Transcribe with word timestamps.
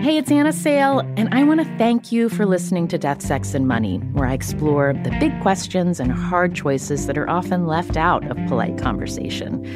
Hey, 0.00 0.16
it's 0.16 0.30
Anna 0.30 0.52
Sale, 0.52 1.00
and 1.16 1.28
I 1.34 1.42
want 1.42 1.58
to 1.58 1.76
thank 1.76 2.12
you 2.12 2.28
for 2.28 2.46
listening 2.46 2.86
to 2.86 2.98
Death, 2.98 3.20
Sex, 3.20 3.52
and 3.52 3.66
Money, 3.66 3.98
where 4.12 4.28
I 4.28 4.32
explore 4.32 4.92
the 4.92 5.10
big 5.18 5.38
questions 5.42 5.98
and 5.98 6.12
hard 6.12 6.54
choices 6.54 7.08
that 7.08 7.18
are 7.18 7.28
often 7.28 7.66
left 7.66 7.96
out 7.96 8.24
of 8.30 8.36
polite 8.46 8.78
conversation. 8.78 9.66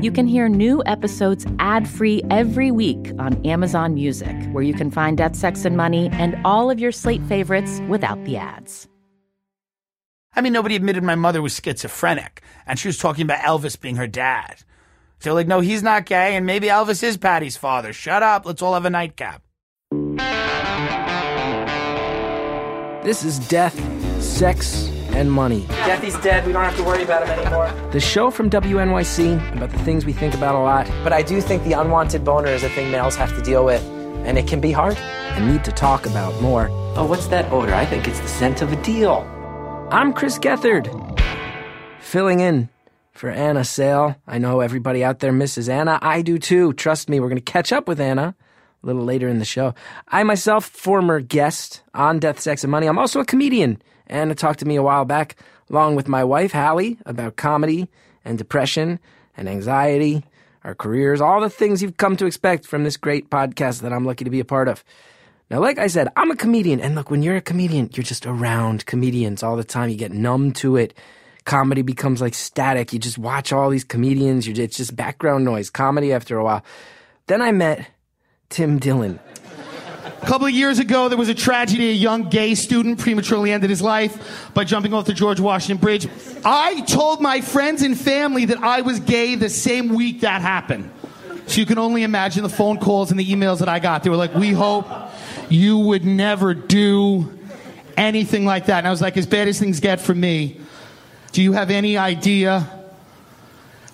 You 0.00 0.12
can 0.12 0.28
hear 0.28 0.48
new 0.48 0.84
episodes 0.86 1.44
ad 1.58 1.88
free 1.88 2.22
every 2.30 2.70
week 2.70 3.10
on 3.18 3.44
Amazon 3.44 3.94
Music, 3.94 4.36
where 4.52 4.62
you 4.62 4.72
can 4.72 4.88
find 4.88 5.18
Death, 5.18 5.34
Sex, 5.34 5.64
and 5.64 5.76
Money 5.76 6.08
and 6.12 6.40
all 6.44 6.70
of 6.70 6.78
your 6.78 6.92
slate 6.92 7.22
favorites 7.24 7.80
without 7.88 8.24
the 8.24 8.36
ads. 8.36 8.86
I 10.32 10.42
mean, 10.42 10.52
nobody 10.52 10.76
admitted 10.76 11.02
my 11.02 11.16
mother 11.16 11.42
was 11.42 11.60
schizophrenic, 11.60 12.40
and 12.66 12.78
she 12.78 12.86
was 12.86 12.98
talking 12.98 13.24
about 13.24 13.40
Elvis 13.40 13.78
being 13.78 13.96
her 13.96 14.06
dad. 14.06 14.62
They're 15.18 15.34
like, 15.34 15.48
no, 15.48 15.58
he's 15.58 15.82
not 15.82 16.06
gay, 16.06 16.36
and 16.36 16.46
maybe 16.46 16.68
Elvis 16.68 17.02
is 17.02 17.16
Patty's 17.16 17.56
father. 17.56 17.92
Shut 17.92 18.22
up. 18.22 18.46
Let's 18.46 18.62
all 18.62 18.74
have 18.74 18.84
a 18.84 18.90
nightcap. 18.90 19.42
This 23.02 23.24
is 23.24 23.38
Death, 23.48 23.74
Sex, 24.22 24.88
and 25.14 25.30
Money. 25.30 25.66
Kathy's 25.68 26.16
dead. 26.18 26.46
We 26.46 26.52
don't 26.52 26.64
have 26.64 26.76
to 26.76 26.84
worry 26.84 27.02
about 27.02 27.26
him 27.26 27.30
anymore. 27.30 27.70
The 27.92 28.00
show 28.00 28.30
from 28.30 28.48
WNYC 28.50 29.56
about 29.56 29.70
the 29.70 29.78
things 29.80 30.04
we 30.06 30.12
think 30.12 30.34
about 30.34 30.54
a 30.54 30.58
lot 30.58 30.86
But 31.02 31.12
I 31.12 31.22
do 31.22 31.40
think 31.40 31.64
the 31.64 31.72
unwanted 31.72 32.24
boner 32.24 32.48
is 32.48 32.62
a 32.62 32.68
thing 32.70 32.90
males 32.90 33.16
have 33.16 33.34
to 33.36 33.42
deal 33.42 33.64
with, 33.64 33.82
and 34.24 34.38
it 34.38 34.46
can 34.46 34.60
be 34.60 34.72
hard. 34.72 34.96
and 34.96 35.50
need 35.50 35.64
to 35.64 35.72
talk 35.72 36.04
about 36.06 36.38
more. 36.42 36.68
Oh, 36.94 37.06
what's 37.06 37.26
that 37.28 37.50
odor? 37.50 37.74
I 37.74 37.86
think 37.86 38.06
it's 38.06 38.20
the 38.20 38.28
scent 38.28 38.60
of 38.60 38.70
a 38.72 38.82
deal. 38.82 39.26
I'm 39.90 40.12
Chris 40.12 40.38
Gethard, 40.38 40.88
filling 42.00 42.40
in 42.40 42.68
for 43.12 43.30
Anna 43.30 43.64
Sale. 43.64 44.16
I 44.26 44.38
know 44.38 44.60
everybody 44.60 45.02
out 45.02 45.20
there 45.20 45.32
misses 45.32 45.68
Anna. 45.68 45.98
I 46.02 46.22
do 46.22 46.38
too. 46.38 46.72
Trust 46.74 47.08
me, 47.08 47.18
we're 47.18 47.28
going 47.28 47.36
to 47.42 47.52
catch 47.52 47.72
up 47.72 47.88
with 47.88 48.00
Anna 48.00 48.34
a 48.82 48.86
little 48.86 49.04
later 49.04 49.28
in 49.28 49.38
the 49.38 49.44
show. 49.44 49.74
I 50.08 50.22
myself, 50.24 50.64
former 50.64 51.20
guest 51.20 51.82
on 51.94 52.18
Death, 52.18 52.40
Sex, 52.40 52.64
and 52.64 52.70
Money. 52.70 52.86
I'm 52.86 52.98
also 52.98 53.20
a 53.20 53.24
comedian. 53.24 53.80
Anna 54.06 54.34
talked 54.34 54.58
to 54.60 54.66
me 54.66 54.76
a 54.76 54.82
while 54.82 55.04
back, 55.04 55.36
along 55.70 55.96
with 55.96 56.08
my 56.08 56.24
wife, 56.24 56.52
Hallie, 56.52 56.98
about 57.06 57.36
comedy 57.36 57.88
and 58.24 58.38
depression 58.38 58.98
and 59.36 59.48
anxiety, 59.48 60.24
our 60.64 60.74
careers, 60.74 61.20
all 61.20 61.40
the 61.40 61.50
things 61.50 61.82
you've 61.82 61.96
come 61.96 62.16
to 62.16 62.26
expect 62.26 62.66
from 62.66 62.84
this 62.84 62.96
great 62.96 63.30
podcast 63.30 63.80
that 63.82 63.92
I'm 63.92 64.04
lucky 64.04 64.24
to 64.24 64.30
be 64.30 64.40
a 64.40 64.44
part 64.44 64.68
of. 64.68 64.84
Now, 65.50 65.60
like 65.60 65.78
I 65.78 65.86
said, 65.86 66.08
I'm 66.16 66.30
a 66.30 66.36
comedian. 66.36 66.80
And 66.80 66.94
look, 66.94 67.10
when 67.10 67.22
you're 67.22 67.36
a 67.36 67.42
comedian, 67.42 67.90
you're 67.92 68.04
just 68.04 68.26
around 68.26 68.86
comedians 68.86 69.42
all 69.42 69.56
the 69.56 69.64
time. 69.64 69.90
You 69.90 69.96
get 69.96 70.12
numb 70.12 70.52
to 70.54 70.76
it. 70.76 70.94
Comedy 71.44 71.82
becomes 71.82 72.20
like 72.20 72.34
static. 72.34 72.92
You 72.92 72.98
just 72.98 73.18
watch 73.18 73.52
all 73.52 73.68
these 73.68 73.84
comedians. 73.84 74.46
You're, 74.46 74.58
it's 74.64 74.76
just 74.76 74.96
background 74.96 75.44
noise, 75.44 75.68
comedy 75.68 76.12
after 76.12 76.38
a 76.38 76.44
while. 76.44 76.64
Then 77.26 77.42
I 77.42 77.52
met 77.52 77.86
Tim 78.52 78.78
Dillon. 78.78 79.18
A 80.04 80.26
couple 80.26 80.46
of 80.46 80.52
years 80.52 80.78
ago, 80.78 81.08
there 81.08 81.16
was 81.16 81.30
a 81.30 81.34
tragedy. 81.34 81.88
A 81.88 81.94
young 81.94 82.28
gay 82.28 82.54
student 82.54 82.98
prematurely 82.98 83.50
ended 83.50 83.70
his 83.70 83.80
life 83.80 84.52
by 84.52 84.62
jumping 84.62 84.92
off 84.92 85.06
the 85.06 85.14
George 85.14 85.40
Washington 85.40 85.78
Bridge. 85.78 86.06
I 86.44 86.82
told 86.82 87.20
my 87.22 87.40
friends 87.40 87.82
and 87.82 87.98
family 87.98 88.44
that 88.44 88.58
I 88.58 88.82
was 88.82 89.00
gay 89.00 89.36
the 89.36 89.48
same 89.48 89.94
week 89.94 90.20
that 90.20 90.42
happened. 90.42 90.90
So 91.46 91.60
you 91.60 91.66
can 91.66 91.78
only 91.78 92.02
imagine 92.02 92.42
the 92.42 92.50
phone 92.50 92.78
calls 92.78 93.10
and 93.10 93.18
the 93.18 93.26
emails 93.26 93.58
that 93.60 93.68
I 93.68 93.78
got. 93.78 94.04
They 94.04 94.10
were 94.10 94.16
like, 94.16 94.34
We 94.34 94.50
hope 94.50 94.86
you 95.48 95.78
would 95.78 96.04
never 96.04 96.52
do 96.52 97.36
anything 97.96 98.44
like 98.44 98.66
that. 98.66 98.78
And 98.78 98.86
I 98.86 98.90
was 98.90 99.00
like, 99.00 99.16
As 99.16 99.26
bad 99.26 99.48
as 99.48 99.58
things 99.58 99.80
get 99.80 99.98
for 99.98 100.14
me, 100.14 100.60
do 101.32 101.42
you 101.42 101.52
have 101.54 101.70
any 101.70 101.96
idea 101.96 102.68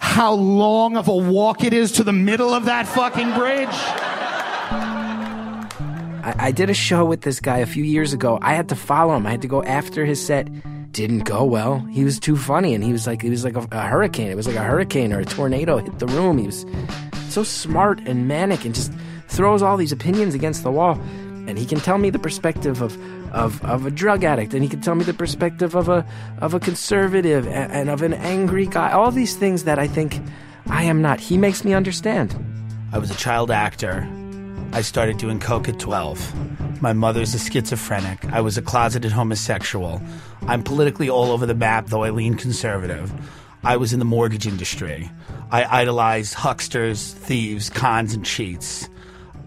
how 0.01 0.33
long 0.35 0.97
of 0.97 1.07
a 1.07 1.17
walk 1.17 1.63
it 1.63 1.73
is 1.73 1.93
to 1.93 2.05
the 2.05 2.13
middle 2.13 2.53
of 2.53 2.65
that 2.65 2.89
fucking 2.89 3.35
bridge? 3.35 4.18
I, 6.29 6.49
I 6.49 6.51
did 6.53 6.69
a 6.69 6.75
show 6.75 7.07
with 7.07 7.23
this 7.23 7.41
guy 7.41 7.59
a 7.59 7.67
few 7.67 7.85
years 7.85 8.13
ago. 8.13 8.39
I 8.43 8.53
had 8.53 8.69
to 8.69 8.77
follow 8.77 9.17
him. 9.17 9.27
I 9.27 9.31
had 9.31 9.43
to 9.43 9.49
go 9.49 9.63
after 9.63 10.05
his 10.05 10.25
set. 10.25 10.49
Didn't 10.93 11.21
go 11.21 11.45
well. 11.45 11.79
He 11.91 12.05
was 12.05 12.19
too 12.19 12.37
funny, 12.37 12.75
and 12.75 12.85
he 12.85 12.93
was 12.93 13.07
like, 13.07 13.23
he 13.23 13.31
was 13.31 13.45
like 13.45 13.57
a, 13.57 13.67
a 13.73 13.83
hurricane. 13.83 14.31
It 14.31 14.37
was 14.37 14.47
like 14.47 14.57
a 14.57 14.63
hurricane 14.63 15.13
or 15.13 15.21
a 15.21 15.25
tornado 15.25 15.79
hit 15.79 15.99
the 15.99 16.07
room. 16.07 16.37
He 16.39 16.47
was 16.47 16.67
so 17.29 17.43
smart 17.43 18.01
and 18.01 18.29
manic, 18.29 18.65
and 18.65 18.75
just 18.75 18.93
throws 19.29 19.63
all 19.63 19.77
these 19.77 19.93
opinions 19.93 20.35
against 20.35 20.65
the 20.65 20.71
wall. 20.71 21.01
And 21.47 21.59
he 21.59 21.65
can 21.65 21.81
tell 21.81 21.97
me 21.97 22.11
the 22.11 22.19
perspective 22.19 22.83
of 22.83 22.99
of, 23.33 23.63
of 23.65 23.87
a 23.87 23.91
drug 23.91 24.25
addict, 24.25 24.55
and 24.55 24.63
he 24.63 24.69
can 24.69 24.81
tell 24.81 24.95
me 24.95 25.05
the 25.05 25.15
perspective 25.15 25.75
of 25.75 25.89
a 25.89 26.05
of 26.41 26.53
a 26.53 26.61
conservative 26.61 27.47
and, 27.47 27.73
and 27.73 27.91
of 27.91 28.03
an 28.03 28.13
angry 28.13 28.67
guy. 28.67 28.93
All 28.93 29.11
these 29.11 29.37
things 29.37 29.65
that 29.65 29.79
I 29.79 29.87
think 29.87 30.21
I 30.67 30.85
am 30.85 31.01
not. 31.01 31.21
He 31.21 31.39
makes 31.39 31.65
me 31.65 31.73
understand. 31.73 32.37
I 32.93 32.99
was 32.99 33.11
a 33.11 33.17
child 33.17 33.51
actor. 33.51 34.09
I 34.73 34.83
started 34.83 35.19
doing 35.19 35.41
coke 35.41 35.69
at 35.69 35.79
12. 35.79 36.81
My 36.83 36.93
mother's 36.93 37.35
a 37.35 37.39
schizophrenic. 37.39 38.25
I 38.27 38.41
was 38.41 38.59
a 38.59 38.63
closeted 38.63 39.11
homosexual. 39.11 40.01
I'm 40.47 40.63
politically 40.63 41.09
all 41.09 41.33
over 41.33 41.47
the 41.47 41.55
map, 41.55 41.87
though 41.87 42.05
I 42.05 42.11
lean 42.11 42.35
conservative. 42.35 43.13
I 43.65 43.77
was 43.77 43.93
in 43.93 43.99
the 43.99 44.05
mortgage 44.05 44.47
industry. 44.47 45.11
I 45.51 45.65
idolized 45.65 46.35
hucksters, 46.35 47.13
thieves, 47.13 47.71
cons, 47.71 48.15
and 48.15 48.25
cheats. 48.25 48.89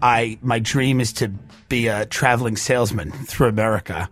I 0.02 0.38
my 0.42 0.58
dream 0.58 1.00
is 1.00 1.12
to 1.14 1.28
be 1.68 1.86
a 1.86 2.04
traveling 2.04 2.56
salesman 2.56 3.12
through 3.12 3.48
America. 3.48 4.10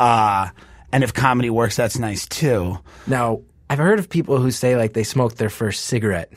Uh, 0.00 0.48
and 0.90 1.04
if 1.04 1.14
comedy 1.14 1.50
works, 1.50 1.76
that's 1.76 1.98
nice 1.98 2.26
too. 2.26 2.78
Now, 3.06 3.42
I've 3.68 3.78
heard 3.78 3.98
of 3.98 4.08
people 4.08 4.38
who 4.38 4.50
say 4.50 4.76
like 4.76 4.94
they 4.94 5.04
smoked 5.04 5.36
their 5.36 5.50
first 5.50 5.84
cigarette 5.84 6.32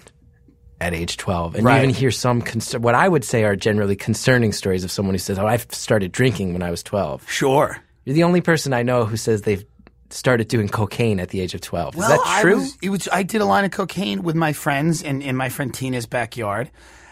at 0.82 0.94
age 0.94 1.18
12. 1.18 1.56
And 1.56 1.66
Right. 1.66 1.78
you 1.78 1.84
even 1.84 1.96
hear 1.96 2.12
some, 2.12 2.42
concer- 2.42 2.80
what 2.80 2.96
I 2.96 3.08
would 3.08 3.24
say 3.24 3.44
are 3.44 3.56
generally 3.56 3.96
concerning 3.96 4.52
stories 4.54 4.84
of 4.84 4.92
someone 4.92 5.14
who 5.14 5.20
says, 5.20 5.38
Oh, 5.40 5.46
I 5.48 5.58
started 5.58 6.12
drinking 6.12 6.54
when 6.54 6.62
I 6.64 6.72
was 6.72 6.84
12. 6.84 7.30
Sure. 7.30 7.78
You're 8.06 8.14
the 8.16 8.24
only 8.24 8.42
person 8.42 8.74
I 8.74 8.84
know 8.84 9.06
who 9.06 9.18
says 9.18 9.42
they've 9.44 9.66
started 10.10 10.48
doing 10.48 10.68
cocaine 10.70 11.20
at 11.20 11.30
the 11.30 11.42
age 11.42 11.54
of 11.54 11.62
12. 11.62 11.96
Is 11.96 12.00
Well, 12.00 12.10
that 12.10 12.20
I 12.26 12.42
true? 12.42 12.56
was, 12.58 12.78
it 12.82 12.90
was, 12.90 13.08
I 13.12 13.24
did 13.24 13.42
a 13.42 13.46
line 13.46 13.66
of 13.66 13.72
cocaine 13.72 14.24
with 14.24 14.36
my 14.36 14.54
friends 14.54 15.02
in, 15.04 15.22
in 15.22 15.36
my 15.36 15.50
friend 15.50 15.74
Tina's 15.74 16.06
backyard. 16.06 16.72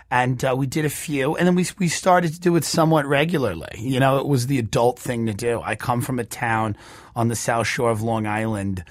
And 0.09 0.43
uh, 0.45 0.55
we 0.57 0.67
did 0.67 0.85
a 0.85 0.89
few, 0.89 1.35
and 1.35 1.45
then 1.45 1.53
we 1.55 1.65
we 1.79 1.89
started 1.89 2.33
to 2.33 2.39
do 2.39 2.55
it 2.55 2.63
somewhat 2.63 3.05
regularly. 3.05 3.67
You 3.77 3.99
know, 3.99 4.19
it 4.19 4.25
was 4.25 4.47
the 4.47 4.57
adult 4.57 4.97
thing 4.97 5.25
to 5.25 5.33
do. 5.33 5.59
I 5.61 5.75
come 5.75 5.99
from 5.99 6.17
a 6.17 6.23
town 6.23 6.77
on 7.13 7.27
the 7.27 7.35
south 7.35 7.67
shore 7.67 7.91
of 7.91 8.01
Long 8.01 8.25
Island 8.25 8.85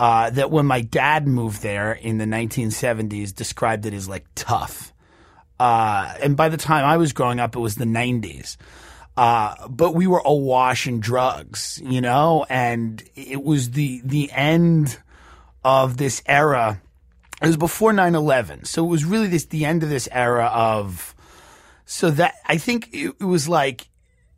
uh, 0.00 0.30
that, 0.30 0.50
when 0.50 0.66
my 0.66 0.80
dad 0.80 1.26
moved 1.26 1.62
there 1.62 1.92
in 1.92 2.18
the 2.18 2.24
1970s, 2.24 3.34
described 3.34 3.86
it 3.86 3.94
as 3.94 4.08
like 4.08 4.26
tough. 4.34 4.92
Uh, 5.58 6.14
and 6.22 6.36
by 6.36 6.48
the 6.48 6.56
time 6.56 6.84
I 6.84 6.96
was 6.96 7.12
growing 7.12 7.40
up, 7.40 7.56
it 7.56 7.58
was 7.58 7.74
the 7.74 7.84
90s. 7.84 8.56
Uh, 9.16 9.66
but 9.68 9.94
we 9.94 10.06
were 10.06 10.22
awash 10.24 10.86
in 10.86 11.00
drugs, 11.00 11.80
you 11.84 12.00
know, 12.00 12.46
and 12.48 13.02
it 13.16 13.42
was 13.42 13.72
the 13.72 14.00
the 14.04 14.30
end 14.30 14.96
of 15.64 15.96
this 15.96 16.22
era. 16.24 16.80
It 17.42 17.46
was 17.48 17.56
before 17.56 17.92
9-11. 17.92 18.68
So 18.68 18.84
it 18.84 18.88
was 18.88 19.04
really 19.04 19.26
this 19.26 19.46
the 19.46 19.64
end 19.64 19.82
of 19.82 19.88
this 19.88 20.08
era 20.12 20.46
of 20.46 21.16
so 21.84 22.12
that 22.12 22.34
I 22.46 22.58
think 22.58 22.90
it, 22.92 23.16
it 23.18 23.24
was 23.24 23.48
like 23.48 23.88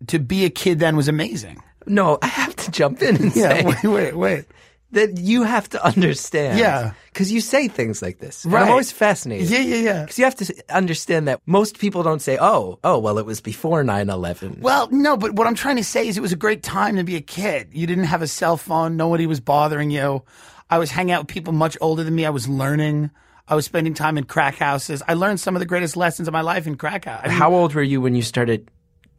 to 0.07 0.19
be 0.19 0.47
a 0.47 0.51
kid 0.51 0.79
then 0.79 0.97
was 0.97 1.09
amazing. 1.09 1.63
no, 1.87 2.19
I 2.23 2.29
have 2.29 2.57
to 2.57 2.71
jump 2.71 3.03
in 3.03 3.17
and 3.17 3.33
say 3.35 3.63
wait, 3.63 3.85
wait, 3.85 4.17
wait. 4.17 4.45
That 4.93 5.19
you 5.19 5.43
have 5.43 5.69
to 5.71 5.85
understand. 5.85 6.59
Yeah. 6.59 6.93
Because 7.13 7.31
you 7.31 7.41
say 7.41 7.69
things 7.69 8.03
like 8.03 8.19
this. 8.19 8.45
Right. 8.45 8.63
I'm 8.63 8.71
always 8.71 8.93
fascinated. 8.93 9.49
Yeah, 9.49 9.61
yeah, 9.61 9.77
yeah. 9.77 10.01
Because 10.03 10.19
you 10.19 10.25
have 10.25 10.35
to 10.37 10.65
understand 10.69 11.29
that 11.29 11.41
most 11.47 11.79
people 11.79 12.03
don't 12.03 12.23
say, 12.23 12.39
oh, 12.41 12.79
oh, 12.83 12.99
well, 12.99 13.19
it 13.19 13.27
was 13.27 13.41
before 13.41 13.85
9 13.85 14.11
11. 14.11 14.59
Well, 14.61 14.89
no, 14.91 15.17
but 15.17 15.35
what 15.35 15.47
I'm 15.47 15.55
trying 15.55 15.77
to 15.77 15.85
say 15.85 16.09
is 16.09 16.17
it 16.17 16.21
was 16.21 16.33
a 16.33 16.37
great 16.37 16.63
time 16.63 16.97
to 16.97 17.05
be 17.05 17.17
a 17.17 17.21
kid. 17.21 17.69
You 17.73 17.87
didn't 17.87 18.05
have 18.05 18.23
a 18.23 18.27
cell 18.27 18.57
phone. 18.57 18.97
Nobody 18.97 19.27
was 19.27 19.41
bothering 19.41 19.91
you. 19.91 20.23
I 20.69 20.79
was 20.79 20.91
hanging 20.91 21.13
out 21.13 21.23
with 21.23 21.29
people 21.29 21.53
much 21.53 21.77
older 21.81 22.05
than 22.05 22.15
me. 22.15 22.25
I 22.25 22.31
was 22.31 22.49
learning. 22.49 23.11
I 23.49 23.57
was 23.57 23.65
spending 23.65 23.95
time 23.95 24.17
in 24.17 24.25
crack 24.25 24.57
houses. 24.57 25.03
I 25.09 25.15
learned 25.15 25.41
some 25.41 25.57
of 25.57 25.61
the 25.61 25.67
greatest 25.67 25.97
lessons 25.97 26.29
of 26.29 26.33
my 26.33 26.43
life 26.43 26.69
in 26.69 26.77
crack 26.77 27.07
house. 27.07 27.23
I 27.25 27.29
mean, 27.29 27.37
How 27.37 27.53
old 27.53 27.75
were 27.75 27.83
you 27.83 28.01
when 28.01 28.15
you 28.15 28.23
started 28.23 28.71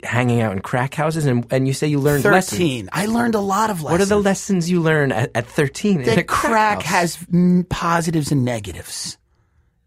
hanging 0.04 0.42
out 0.42 0.52
in 0.54 0.60
crack 0.62 0.94
houses? 0.94 1.26
And, 1.26 1.46
and 1.52 1.68
you 1.68 1.74
say 1.74 1.88
you 1.88 2.00
learned 2.00 2.24
lessons. 2.26 2.58
13. 2.60 2.90
I 2.92 3.06
learned 3.06 3.36
a 3.36 3.40
lot 3.40 3.70
of 3.70 3.82
lessons. 3.84 3.92
What 3.92 4.02
are 4.02 4.06
the 4.06 4.20
lessons 4.22 4.70
you 4.70 4.82
learn 4.82 5.12
at, 5.12 5.32
at 5.36 5.48
13 5.48 6.04
that 6.04 6.28
crack 6.28 6.84
house? 6.84 7.16
has 7.16 7.66
positives 7.70 8.32
and 8.32 8.44
negatives 8.46 9.18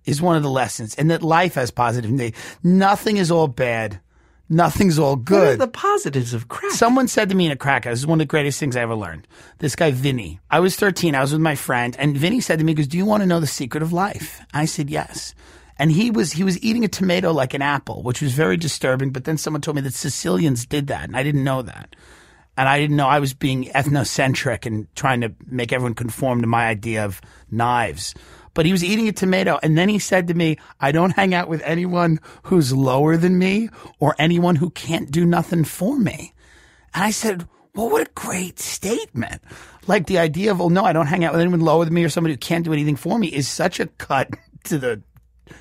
is 0.05 0.21
one 0.21 0.37
of 0.37 0.43
the 0.43 0.51
lessons 0.51 0.95
and 0.97 1.11
that 1.11 1.23
life 1.23 1.55
has 1.55 1.71
positive 1.71 2.11
and 2.11 2.19
negative. 2.19 2.59
Nothing 2.63 3.17
is 3.17 3.31
all 3.31 3.49
bad. 3.49 4.01
Nothing's 4.51 4.99
all 4.99 5.17
What 5.17 5.21
are 5.21 5.23
good. 5.53 5.59
the 5.61 5.69
positives 5.69 6.35
of 6.35 6.49
crack? 6.49 6.73
Someone 6.73 7.09
said 7.09 7.31
to 7.31 7.35
me 7.35 7.47
in 7.47 7.53
a 7.53 7.57
crack 7.57 7.87
house, 7.87 7.93
this 7.93 8.01
is 8.01 8.07
one 8.07 8.21
of 8.21 8.27
the 8.27 8.31
greatest 8.31 8.61
things 8.61 8.77
I 8.77 8.83
ever 8.83 8.95
learned. 8.95 9.27
This 9.59 9.75
guy, 9.75 9.91
Vinny. 9.91 10.39
I 10.51 10.61
was 10.61 10.77
13. 10.77 11.15
I 11.15 11.23
was 11.23 11.33
with 11.33 11.41
my 11.41 11.55
friend, 11.55 11.97
and 11.99 12.15
Vinny 12.15 12.41
said 12.43 12.59
to 12.59 12.65
me, 12.65 12.73
he 12.73 12.77
goes, 12.77 12.87
Do 12.87 12.99
you 12.99 13.07
want 13.07 13.23
to 13.23 13.27
know 13.27 13.41
the 13.41 13.47
secret 13.47 13.83
of 13.83 13.95
life? 13.95 14.43
I 14.53 14.67
said, 14.67 14.91
Yes. 14.91 15.35
And 15.77 15.91
he 15.91 16.11
was 16.11 16.33
he 16.33 16.45
was 16.45 16.63
eating 16.63 16.85
a 16.85 16.89
tomato 16.89 17.33
like 17.33 17.55
an 17.55 17.63
apple, 17.63 18.03
which 18.03 18.23
was 18.23 18.33
very 18.33 18.57
disturbing. 18.57 19.11
But 19.11 19.25
then 19.25 19.37
someone 19.39 19.61
told 19.61 19.77
me 19.77 19.83
that 19.83 19.95
Sicilians 19.95 20.67
did 20.67 20.87
that, 20.89 21.05
and 21.05 21.17
I 21.17 21.23
didn't 21.23 21.45
know 21.45 21.63
that. 21.63 21.97
And 22.57 22.69
I 22.69 22.79
didn't 22.79 22.97
know 22.97 23.09
I 23.09 23.19
was 23.19 23.35
being 23.35 23.65
ethnocentric 23.71 24.65
and 24.65 24.87
trying 24.95 25.21
to 25.23 25.35
make 25.47 25.73
everyone 25.73 25.95
conform 25.95 26.41
to 26.41 26.47
my 26.47 26.67
idea 26.67 27.05
of 27.05 27.21
knives. 27.51 28.15
but 28.55 28.65
he 28.65 28.73
was 28.73 28.85
eating 28.85 29.09
a 29.09 29.13
tomato. 29.13 29.59
And 29.63 29.77
then 29.77 29.89
he 29.89 29.99
said 29.99 30.29
to 30.29 30.35
me, 30.35 30.57
I 30.81 30.93
don't 30.93 31.11
hang 31.11 31.35
out 31.35 31.49
with 31.49 31.61
anyone 31.63 32.21
who's 32.45 32.73
lower 32.73 33.17
than 33.17 33.39
me 33.39 33.69
or 33.99 34.15
anyone 34.19 34.55
who 34.57 34.71
can't 34.71 35.11
do 35.11 35.27
nothing 35.27 35.65
for 35.65 35.99
me. 35.99 36.33
And 36.95 37.03
I 37.03 37.11
said, 37.11 37.49
well, 37.75 37.91
what 37.91 38.07
a 38.07 38.11
great 38.15 38.61
statement. 38.61 39.43
Like 39.89 40.07
the 40.07 40.19
idea 40.19 40.53
of, 40.53 40.61
oh 40.61 40.69
no, 40.69 40.85
I 40.85 40.93
don't 40.93 41.09
hang 41.09 41.25
out 41.25 41.33
with 41.33 41.41
anyone 41.41 41.61
lower 41.61 41.85
than 41.85 41.95
me 41.95 42.05
or 42.05 42.09
somebody 42.09 42.35
who 42.35 42.39
can't 42.39 42.65
do 42.65 42.73
anything 42.73 42.97
for 42.97 43.19
me 43.19 43.27
is 43.27 43.49
such 43.49 43.81
a 43.81 43.87
cut 43.87 44.31
to 44.65 44.79
the 44.79 45.03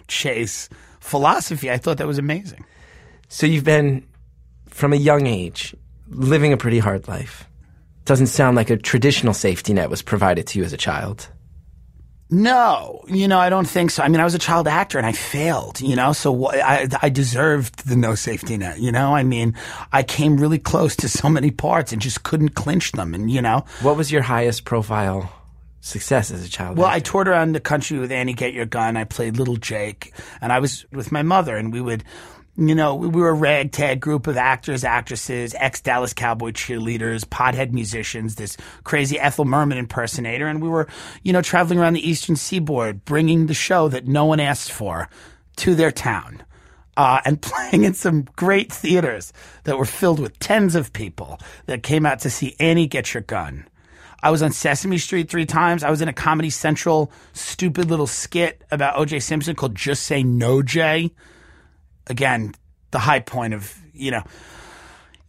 chase 0.07 0.69
philosophy. 1.00 1.69
I 1.69 1.77
thought 1.77 1.97
that 1.97 2.07
was 2.07 2.18
amazing. 2.18 2.65
So 3.27 3.45
you've 3.45 3.63
been, 3.63 4.07
from 4.69 4.94
a 4.94 4.97
young 4.97 5.27
age, 5.27 5.75
living 6.09 6.53
a 6.53 6.57
pretty 6.57 6.80
hard 6.80 7.07
life. 7.07 7.47
Doesn't 8.06 8.27
sound 8.27 8.56
like 8.56 8.69
a 8.69 8.77
traditional 8.77 9.33
safety 9.33 9.74
net 9.74 9.89
was 9.89 10.01
provided 10.01 10.47
to 10.47 10.59
you 10.59 10.65
as 10.65 10.74
a 10.74 10.77
child. 10.77 11.30
No, 12.30 13.03
you 13.07 13.27
know, 13.27 13.38
I 13.38 13.50
don't 13.50 13.68
think 13.68 13.91
so. 13.91 14.01
I 14.01 14.07
mean, 14.07 14.19
I 14.19 14.24
was 14.24 14.33
a 14.33 14.39
child 14.39 14.68
actor 14.68 14.97
and 14.97 15.06
I 15.06 15.12
failed, 15.12 15.80
you 15.80 15.95
know, 15.95 16.13
so 16.13 16.47
I, 16.47 16.88
I 17.01 17.09
deserved 17.09 17.88
the 17.88 17.95
no 17.95 18.15
safety 18.15 18.57
net, 18.57 18.79
you 18.79 18.91
know? 18.91 19.15
I 19.15 19.21
mean, 19.21 19.56
I 19.91 20.01
came 20.01 20.38
really 20.38 20.57
close 20.57 20.95
to 20.97 21.09
so 21.09 21.29
many 21.29 21.51
parts 21.51 21.94
and 21.94 22.01
just 22.01 22.24
couldn't 22.24 22.56
clinch 22.56 22.91
them. 22.94 23.13
And, 23.13 23.29
you 23.29 23.41
know, 23.41 23.65
What 23.81 23.97
was 23.97 24.12
your 24.12 24.24
highest 24.24 24.65
profile 24.65 25.31
success 25.83 26.31
as 26.31 26.45
a 26.45 26.50
child? 26.50 26.77
Well, 26.77 26.88
I 26.88 27.00
toured 27.00 27.27
around 27.27 27.51
the 27.51 27.59
country 27.59 28.00
with 28.00 28.12
Annie 28.12 28.33
Get 28.33 28.53
Your 28.53 28.65
Gun. 28.65 28.97
I 28.97 29.03
played 29.03 29.38
Little 29.38 29.57
Jake, 29.57 30.13
and 30.41 30.51
I 30.51 30.59
was 30.59 30.85
with 30.91 31.12
my 31.12 31.21
mother, 31.21 31.57
and 31.57 31.74
we 31.74 31.81
would, 31.81 32.03
you 32.56 32.74
know, 32.74 32.95
we 32.95 33.09
were 33.09 33.30
a 33.30 33.33
ragtag 33.33 34.00
group 34.00 34.25
of 34.27 34.38
actors, 34.38 34.85
actresses, 34.85 35.53
ex 35.56 35.81
Dallas 35.81 36.13
Cowboy 36.13 36.51
cheerleaders, 36.51 37.25
pothead 37.25 37.74
musicians, 37.74 38.35
this 38.35 38.56
crazy 38.85 39.19
Ethel 39.19 39.45
Merman 39.45 39.77
impersonator, 39.77 40.47
and 40.47 40.62
we 40.62 40.69
were, 40.69 40.88
you 41.21 41.33
know, 41.33 41.41
traveling 41.41 41.80
around 41.80 41.94
the 41.94 42.09
Eastern 42.09 42.38
Seaboard, 42.38 43.03
bringing 43.03 43.47
the 43.47 43.53
show 43.53 43.89
that 43.89 44.07
no 44.07 44.25
one 44.25 44.39
asked 44.39 44.71
for 44.71 45.09
to 45.57 45.75
their 45.75 45.91
town. 45.91 46.44
Uh, 46.95 47.19
and 47.25 47.41
playing 47.41 47.83
in 47.83 47.94
some 47.94 48.21
great 48.36 48.71
theaters 48.71 49.33
that 49.65 49.77
were 49.77 49.86
filled 49.86 50.19
with 50.19 50.38
tens 50.39 50.75
of 50.75 50.94
people 50.94 51.39
that 51.65 51.83
came 51.83 52.06
out 52.06 52.19
to 52.19 52.29
see 52.29 52.56
Annie 52.59 52.88
Get 52.88 53.13
Your 53.13 53.24
Gun. 53.24 53.68
I 54.23 54.31
was 54.31 54.41
on 54.41 54.53
Sesame 54.53 54.97
Street 54.99 55.29
three 55.29 55.45
times. 55.45 55.83
I 55.83 55.91
was 55.91 56.01
in 56.01 56.07
a 56.07 56.13
Comedy 56.13 56.49
Central 56.49 57.11
stupid 57.33 57.89
little 57.89 58.07
skit 58.07 58.63
about 58.71 58.97
O.J. 58.97 59.19
Simpson 59.19 59.53
called 59.53 59.75
Just 59.75 60.03
Say 60.03 60.23
No 60.23 60.63
Jay. 60.63 61.11
Again, 62.07 62.55
the 62.91 62.99
high 62.99 63.19
point 63.19 63.53
of, 63.53 63.77
you 63.93 64.11
know, 64.11 64.23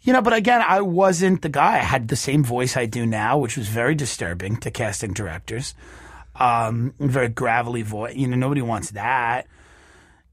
you 0.03 0.13
know, 0.13 0.23
but 0.23 0.33
again, 0.33 0.63
I 0.65 0.81
wasn't 0.83 1.43
the 1.43 1.49
guy. 1.49 1.75
I 1.75 1.79
had 1.79 2.07
the 2.07 2.15
same 2.15 2.45
voice 2.45 2.77
I 2.77 2.87
do 2.87 3.05
now, 3.05 3.37
which 3.39 3.57
was 3.57 3.67
very 3.67 3.97
disturbing 3.97 4.59
to 4.59 4.71
casting 4.71 5.13
directors. 5.13 5.75
Um, 6.37 6.95
very 7.01 7.29
gravelly 7.29 7.83
voice. 7.83 8.15
You 8.15 8.29
know, 8.29 8.37
nobody 8.37 8.63
wants 8.63 8.93
that. 8.93 9.49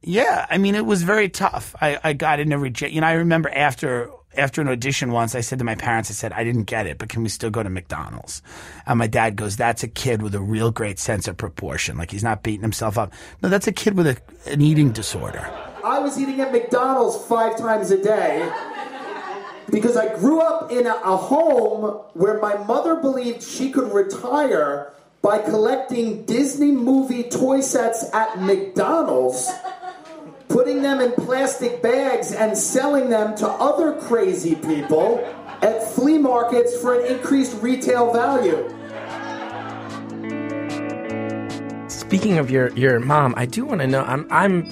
Yeah, 0.04 0.46
I 0.50 0.60
mean, 0.60 0.76
it 0.76 0.86
was 0.86 1.02
very 1.02 1.30
tough. 1.30 1.76
I, 1.82 2.00
I 2.04 2.14
got 2.14 2.40
into 2.40 2.60
reject. 2.60 2.94
You 2.94 3.02
know, 3.02 3.08
I 3.08 3.14
remember 3.14 3.50
after 3.50 4.12
after 4.38 4.62
an 4.62 4.68
audition 4.68 5.12
once, 5.12 5.36
I 5.36 5.42
said 5.42 5.60
to 5.60 5.66
my 5.66 5.76
parents, 5.76 6.10
I 6.10 6.14
said, 6.14 6.32
I 6.34 6.44
didn't 6.44 6.64
get 6.64 6.88
it, 6.88 6.98
but 6.98 7.10
can 7.10 7.24
we 7.24 7.30
still 7.30 7.50
go 7.50 7.64
to 7.64 7.70
McDonald's? 7.70 8.42
And 8.86 9.00
my 9.00 9.08
dad 9.08 9.36
goes, 9.36 9.58
That's 9.58 9.84
a 9.84 9.88
kid 9.88 10.22
with 10.22 10.36
a 10.36 10.40
real 10.40 10.72
great 10.72 11.00
sense 11.00 11.28
of 11.28 11.38
proportion. 11.38 11.98
Like 11.98 12.12
he's 12.12 12.24
not 12.24 12.44
beating 12.44 12.62
himself 12.62 12.98
up. 12.98 13.14
No, 13.42 13.50
that's 13.50 13.68
a 13.68 13.72
kid 13.74 13.98
with 13.98 14.08
a, 14.08 14.18
an 14.48 14.62
eating 14.62 14.92
disorder. 14.92 15.50
I 15.84 16.00
was 16.00 16.20
eating 16.20 16.40
at 16.42 16.52
McDonald's 16.52 17.26
five 17.26 17.58
times 17.58 17.92
a 17.92 18.02
day 18.02 18.50
because 19.70 19.98
I 19.98 20.16
grew 20.16 20.42
up 20.42 20.72
in 20.72 20.86
a, 20.86 20.96
a 21.04 21.18
home 21.18 22.02
where 22.14 22.40
my 22.40 22.56
mother 22.66 22.96
believed 22.96 23.44
she 23.44 23.72
could 23.72 23.92
retire 23.92 24.94
by 25.22 25.40
collecting 25.40 26.26
Disney 26.26 26.72
movie 26.72 27.24
toy 27.24 27.62
sets 27.62 28.06
at 28.14 28.42
McDonald's, 28.42 29.52
putting 30.52 30.82
them 30.82 31.00
in 31.00 31.12
plastic 31.14 31.82
bags 31.82 32.32
and 32.32 32.58
selling 32.58 33.10
them 33.10 33.36
to 33.38 33.48
other 33.48 33.94
crazy 34.02 34.56
people 34.56 35.20
at 35.62 35.84
flea 35.94 36.18
markets 36.18 36.78
for 36.80 37.00
an 37.00 37.06
increased 37.06 37.62
retail 37.62 38.12
value. 38.14 38.68
Speaking 41.90 42.38
of 42.38 42.52
your, 42.52 42.70
your 42.74 43.00
mom, 43.00 43.34
I 43.38 43.46
do 43.46 43.66
want 43.66 43.82
to 43.82 43.88
know. 43.88 44.04
I'm 44.04 44.28
I'm 44.32 44.66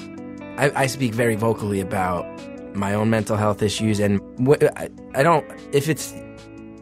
I, 0.58 0.84
I 0.84 0.88
speak 0.88 1.14
very 1.14 1.36
vocally 1.36 1.80
about 1.80 2.26
my 2.76 2.94
own 2.94 3.10
mental 3.10 3.38
health 3.38 3.62
issues, 3.62 4.00
and 4.00 4.20
wh- 4.46 4.62
I, 4.76 4.90
I 5.16 5.24
don't. 5.24 5.46
If 5.72 5.88
it's, 5.88 6.14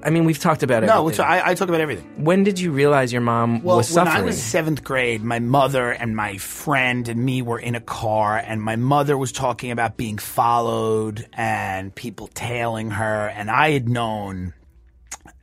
I 0.03 0.09
mean, 0.09 0.25
we've 0.25 0.39
talked 0.39 0.63
about 0.63 0.83
it. 0.83 0.87
No, 0.87 1.09
so 1.11 1.23
I, 1.23 1.49
I 1.49 1.53
talk 1.55 1.69
about 1.69 1.81
everything. 1.81 2.23
when 2.23 2.43
did 2.43 2.59
you 2.59 2.71
realize 2.71 3.11
your 3.11 3.21
mom 3.21 3.63
Well, 3.63 3.77
was 3.77 3.89
when 3.89 4.05
suffering? 4.05 4.23
I 4.23 4.25
was 4.25 4.41
seventh 4.41 4.83
grade, 4.83 5.23
my 5.23 5.39
mother 5.39 5.91
and 5.91 6.15
my 6.15 6.37
friend 6.37 7.07
and 7.09 7.23
me 7.25 7.41
were 7.41 7.59
in 7.59 7.75
a 7.75 7.81
car, 7.81 8.37
and 8.37 8.61
my 8.61 8.75
mother 8.75 9.17
was 9.17 9.31
talking 9.31 9.71
about 9.71 9.97
being 9.97 10.17
followed 10.17 11.27
and 11.33 11.93
people 11.93 12.27
tailing 12.27 12.91
her, 12.91 13.27
and 13.29 13.49
I 13.49 13.71
had 13.71 13.89
known 13.89 14.53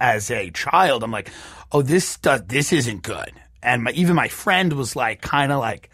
as 0.01 0.31
a 0.31 0.51
child, 0.51 1.03
I'm 1.03 1.11
like, 1.11 1.31
oh, 1.73 1.83
this 1.83 2.17
does, 2.19 2.43
this 2.47 2.73
isn't 2.73 3.03
good. 3.03 3.33
And 3.62 3.85
my, 3.85 3.91
even 3.93 4.15
my 4.15 4.29
friend 4.29 4.73
was 4.75 4.95
like, 4.95 5.21
kind 5.21 5.51
of 5.51 5.59
like, 5.59 5.91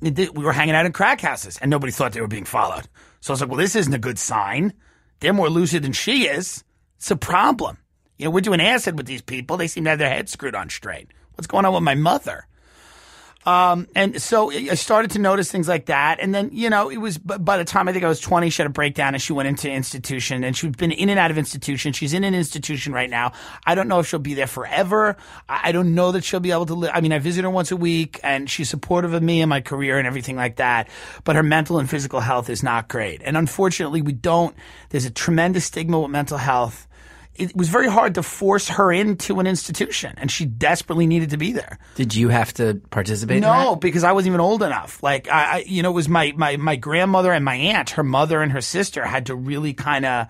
we 0.00 0.26
were 0.28 0.52
hanging 0.52 0.74
out 0.74 0.84
in 0.86 0.92
crack 0.92 1.20
houses, 1.20 1.58
and 1.62 1.70
nobody 1.70 1.92
thought 1.92 2.12
they 2.12 2.20
were 2.20 2.28
being 2.28 2.44
followed. 2.44 2.88
So 3.20 3.32
I 3.32 3.34
was 3.34 3.40
like, 3.40 3.50
well, 3.50 3.58
this 3.58 3.76
isn't 3.76 3.94
a 3.94 3.98
good 3.98 4.18
sign. 4.18 4.74
They're 5.20 5.32
more 5.32 5.48
lucid 5.48 5.82
than 5.82 5.92
she 5.92 6.26
is. 6.26 6.64
It's 6.98 7.10
a 7.10 7.16
problem. 7.16 7.78
You 8.22 8.28
know, 8.28 8.30
we're 8.30 8.40
doing 8.40 8.60
acid 8.60 8.96
with 8.96 9.06
these 9.06 9.20
people. 9.20 9.56
They 9.56 9.66
seem 9.66 9.82
to 9.82 9.90
have 9.90 9.98
their 9.98 10.08
heads 10.08 10.30
screwed 10.30 10.54
on 10.54 10.70
straight. 10.70 11.08
What's 11.34 11.48
going 11.48 11.64
on 11.64 11.74
with 11.74 11.82
my 11.82 11.96
mother? 11.96 12.46
Um, 13.44 13.88
and 13.96 14.22
so 14.22 14.52
I 14.52 14.74
started 14.74 15.10
to 15.12 15.18
notice 15.18 15.50
things 15.50 15.66
like 15.66 15.86
that. 15.86 16.20
And 16.20 16.32
then, 16.32 16.50
you 16.52 16.70
know, 16.70 16.88
it 16.88 16.98
was 16.98 17.18
by 17.18 17.56
the 17.56 17.64
time 17.64 17.88
I 17.88 17.92
think 17.92 18.04
I 18.04 18.08
was 18.08 18.20
20, 18.20 18.48
she 18.50 18.62
had 18.62 18.70
a 18.70 18.72
breakdown 18.72 19.14
and 19.14 19.20
she 19.20 19.32
went 19.32 19.48
into 19.48 19.68
institution 19.68 20.44
and 20.44 20.56
she's 20.56 20.76
been 20.76 20.92
in 20.92 21.08
and 21.08 21.18
out 21.18 21.32
of 21.32 21.38
institution. 21.38 21.92
She's 21.92 22.14
in 22.14 22.22
an 22.22 22.32
institution 22.32 22.92
right 22.92 23.10
now. 23.10 23.32
I 23.66 23.74
don't 23.74 23.88
know 23.88 23.98
if 23.98 24.06
she'll 24.06 24.20
be 24.20 24.34
there 24.34 24.46
forever. 24.46 25.16
I, 25.48 25.70
I 25.70 25.72
don't 25.72 25.96
know 25.96 26.12
that 26.12 26.22
she'll 26.22 26.38
be 26.38 26.52
able 26.52 26.66
to 26.66 26.74
live. 26.74 26.92
I 26.94 27.00
mean, 27.00 27.12
I 27.12 27.18
visit 27.18 27.42
her 27.42 27.50
once 27.50 27.72
a 27.72 27.76
week 27.76 28.20
and 28.22 28.48
she's 28.48 28.70
supportive 28.70 29.12
of 29.14 29.22
me 29.24 29.42
and 29.42 29.50
my 29.50 29.60
career 29.60 29.98
and 29.98 30.06
everything 30.06 30.36
like 30.36 30.56
that. 30.56 30.88
But 31.24 31.34
her 31.34 31.42
mental 31.42 31.80
and 31.80 31.90
physical 31.90 32.20
health 32.20 32.48
is 32.48 32.62
not 32.62 32.86
great. 32.86 33.20
And 33.24 33.36
unfortunately, 33.36 34.02
we 34.02 34.12
don't, 34.12 34.54
there's 34.90 35.06
a 35.06 35.10
tremendous 35.10 35.64
stigma 35.64 35.98
with 35.98 36.12
mental 36.12 36.38
health 36.38 36.86
it 37.34 37.56
was 37.56 37.68
very 37.68 37.88
hard 37.88 38.16
to 38.16 38.22
force 38.22 38.68
her 38.68 38.92
into 38.92 39.40
an 39.40 39.46
institution, 39.46 40.14
and 40.18 40.30
she 40.30 40.44
desperately 40.44 41.06
needed 41.06 41.30
to 41.30 41.38
be 41.38 41.52
there. 41.52 41.78
did 41.94 42.14
you 42.14 42.28
have 42.28 42.52
to 42.54 42.80
participate? 42.90 43.38
in 43.38 43.42
No, 43.42 43.76
because 43.76 44.04
I 44.04 44.12
wasn't 44.12 44.32
even 44.32 44.40
old 44.40 44.62
enough. 44.62 45.02
Like 45.02 45.28
I, 45.28 45.44
I 45.44 45.64
you 45.66 45.82
know, 45.82 45.90
it 45.90 45.94
was 45.94 46.08
my 46.08 46.32
my 46.36 46.56
my 46.56 46.76
grandmother 46.76 47.32
and 47.32 47.44
my 47.44 47.54
aunt, 47.54 47.90
her 47.90 48.02
mother 48.02 48.42
and 48.42 48.52
her 48.52 48.60
sister 48.60 49.04
had 49.04 49.26
to 49.26 49.34
really 49.34 49.72
kind 49.72 50.04
of, 50.04 50.26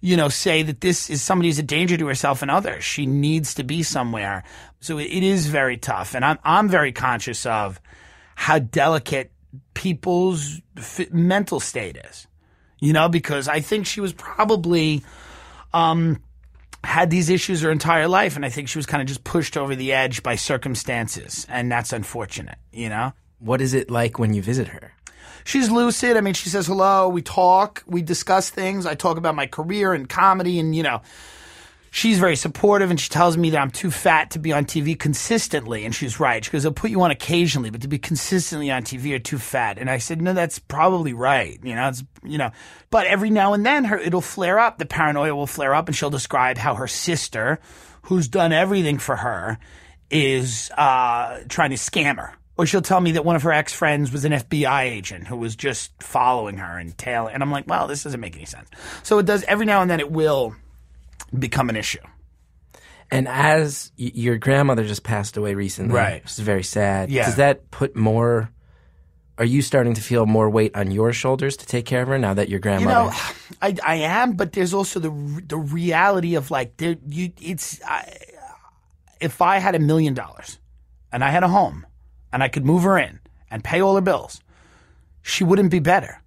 you 0.00 0.16
know, 0.16 0.30
say 0.30 0.62
that 0.62 0.80
this 0.80 1.10
is 1.10 1.20
somebody 1.20 1.50
who's 1.50 1.58
a 1.58 1.62
danger 1.62 1.96
to 1.98 2.06
herself 2.06 2.40
and 2.40 2.50
others. 2.50 2.82
She 2.82 3.04
needs 3.04 3.54
to 3.54 3.62
be 3.62 3.82
somewhere. 3.82 4.42
So 4.80 4.98
it, 4.98 5.04
it 5.04 5.22
is 5.22 5.46
very 5.46 5.76
tough, 5.76 6.14
and 6.14 6.24
I'm 6.24 6.38
I'm 6.44 6.68
very 6.68 6.92
conscious 6.92 7.44
of 7.44 7.78
how 8.36 8.58
delicate 8.58 9.32
people's 9.74 10.60
f- 10.76 11.10
mental 11.12 11.60
state 11.60 11.98
is. 12.08 12.26
You 12.80 12.92
know, 12.92 13.08
because 13.08 13.48
I 13.48 13.60
think 13.60 13.86
she 13.86 14.00
was 14.00 14.12
probably 14.12 15.02
um, 15.74 16.22
had 16.84 17.10
these 17.10 17.28
issues 17.28 17.60
her 17.62 17.70
entire 17.70 18.08
life, 18.08 18.36
and 18.36 18.44
I 18.44 18.48
think 18.50 18.68
she 18.68 18.78
was 18.78 18.86
kind 18.86 19.00
of 19.02 19.08
just 19.08 19.24
pushed 19.24 19.56
over 19.56 19.74
the 19.74 19.92
edge 19.92 20.22
by 20.22 20.36
circumstances, 20.36 21.46
and 21.48 21.70
that's 21.70 21.92
unfortunate. 21.92 22.58
You 22.72 22.88
know, 22.88 23.12
What 23.40 23.60
is 23.60 23.74
it 23.74 23.90
like 23.90 24.18
when 24.18 24.34
you 24.34 24.42
visit 24.42 24.68
her? 24.68 24.92
she's 25.44 25.70
lucid. 25.70 26.16
I 26.16 26.20
mean, 26.20 26.34
she 26.34 26.50
says 26.50 26.66
hello. 26.66 27.08
We 27.08 27.22
talk. 27.22 27.82
We 27.86 28.02
discuss 28.02 28.50
things. 28.50 28.84
I 28.84 28.94
talk 28.94 29.16
about 29.16 29.34
my 29.34 29.46
career 29.46 29.94
and 29.94 30.08
comedy, 30.08 30.58
and 30.58 30.74
you 30.76 30.82
know, 30.82 31.00
she's 31.98 32.18
very 32.18 32.36
supportive. 32.36 32.90
And 32.90 33.00
she 33.00 33.08
tells 33.08 33.36
me 33.36 33.50
that 33.50 33.58
I'm 33.58 33.70
too 33.70 33.90
fat 33.90 34.30
to 34.30 34.38
be 34.38 34.52
on 34.52 34.64
TV 34.64 34.98
consistently, 34.98 35.84
and 35.84 35.94
she's 35.94 36.20
right. 36.20 36.44
She 36.44 36.50
goes, 36.50 36.62
"They'll 36.62 36.72
put 36.72 36.90
you 36.90 37.02
on 37.02 37.10
occasionally, 37.10 37.70
but 37.70 37.82
to 37.82 37.88
be 37.88 37.98
consistently 37.98 38.70
on 38.70 38.84
TV, 38.84 39.10
you're 39.10 39.18
too 39.18 39.38
fat." 39.38 39.78
And 39.78 39.90
I 39.90 39.98
said, 39.98 40.22
"No, 40.22 40.32
that's 40.32 40.58
probably 40.58 41.12
right. 41.12 41.58
You 41.62 41.74
know, 41.74 41.88
it's 41.88 42.04
you 42.22 42.38
know, 42.38 42.50
but 42.90 43.06
every 43.06 43.30
now 43.30 43.52
and 43.52 43.66
then, 43.66 43.84
her 43.84 43.98
it'll 43.98 44.20
flare 44.20 44.58
up. 44.58 44.78
The 44.78 44.86
paranoia 44.86 45.34
will 45.34 45.46
flare 45.46 45.74
up, 45.74 45.88
and 45.88 45.96
she'll 45.96 46.10
describe 46.10 46.56
how 46.56 46.76
her 46.76 46.88
sister, 46.88 47.58
who's 48.02 48.28
done 48.28 48.52
everything 48.52 48.98
for 48.98 49.16
her, 49.16 49.58
is 50.10 50.70
uh, 50.78 51.40
trying 51.48 51.70
to 51.70 51.76
scam 51.76 52.16
her." 52.16 52.32
Or 52.56 52.66
she'll 52.66 52.82
tell 52.82 53.00
me 53.00 53.12
that 53.12 53.24
one 53.24 53.36
of 53.36 53.42
her 53.42 53.52
ex 53.52 53.72
friends 53.72 54.12
was 54.12 54.24
an 54.24 54.32
FBI 54.32 54.82
agent 54.82 55.28
who 55.28 55.36
was 55.36 55.54
just 55.54 55.92
following 56.02 56.56
her 56.56 56.76
and 56.76 56.96
tailing. 56.98 57.32
And 57.34 57.40
I'm 57.40 57.52
like, 57.52 57.68
well, 57.68 57.86
this 57.86 58.02
doesn't 58.02 58.18
make 58.18 58.34
any 58.34 58.46
sense. 58.46 58.68
So 59.04 59.20
it 59.20 59.26
does, 59.26 59.44
every 59.44 59.64
now 59.64 59.80
and 59.80 59.88
then 59.88 60.00
it 60.00 60.10
will 60.10 60.56
become 61.36 61.68
an 61.70 61.76
issue. 61.76 61.98
And 63.10 63.26
as 63.26 63.90
y- 63.98 64.10
your 64.14 64.36
grandmother 64.38 64.84
just 64.84 65.02
passed 65.02 65.36
away 65.36 65.54
recently, 65.54 65.94
Right. 65.94 66.22
which 66.22 66.32
is 66.32 66.38
very 66.40 66.62
sad. 66.62 67.10
Yeah. 67.10 67.24
Does 67.24 67.36
that 67.36 67.70
put 67.70 67.96
more? 67.96 68.50
Are 69.38 69.44
you 69.44 69.62
starting 69.62 69.94
to 69.94 70.00
feel 70.02 70.26
more 70.26 70.50
weight 70.50 70.74
on 70.76 70.90
your 70.90 71.12
shoulders 71.12 71.56
to 71.58 71.66
take 71.66 71.86
care 71.86 72.02
of 72.02 72.08
her 72.08 72.18
now 72.18 72.34
that 72.34 72.48
your 72.48 72.56
You 72.58 72.62
grandmother? 72.62 73.10
know, 73.10 73.16
I, 73.62 73.76
I 73.86 73.94
am, 73.96 74.32
but 74.32 74.52
there's 74.52 74.74
also 74.74 74.98
the 75.00 75.10
the 75.46 75.56
reality 75.56 76.34
of 76.34 76.50
like, 76.50 76.76
there, 76.76 76.96
you, 77.06 77.30
it's 77.40 77.80
I, 77.84 78.12
if 79.20 79.40
I 79.40 79.58
had 79.58 79.74
a 79.74 79.78
million 79.78 80.12
dollars 80.14 80.58
and 81.12 81.22
I 81.24 81.30
had 81.30 81.44
a 81.44 81.48
home 81.48 81.86
and 82.32 82.42
I 82.42 82.48
could 82.48 82.66
move 82.66 82.82
her 82.82 82.98
in 82.98 83.20
and 83.50 83.62
pay 83.62 83.80
all 83.80 83.94
her 83.94 84.00
bills, 84.02 84.40
she 85.22 85.44
wouldn't 85.44 85.70
be 85.70 85.78
better. 85.80 86.20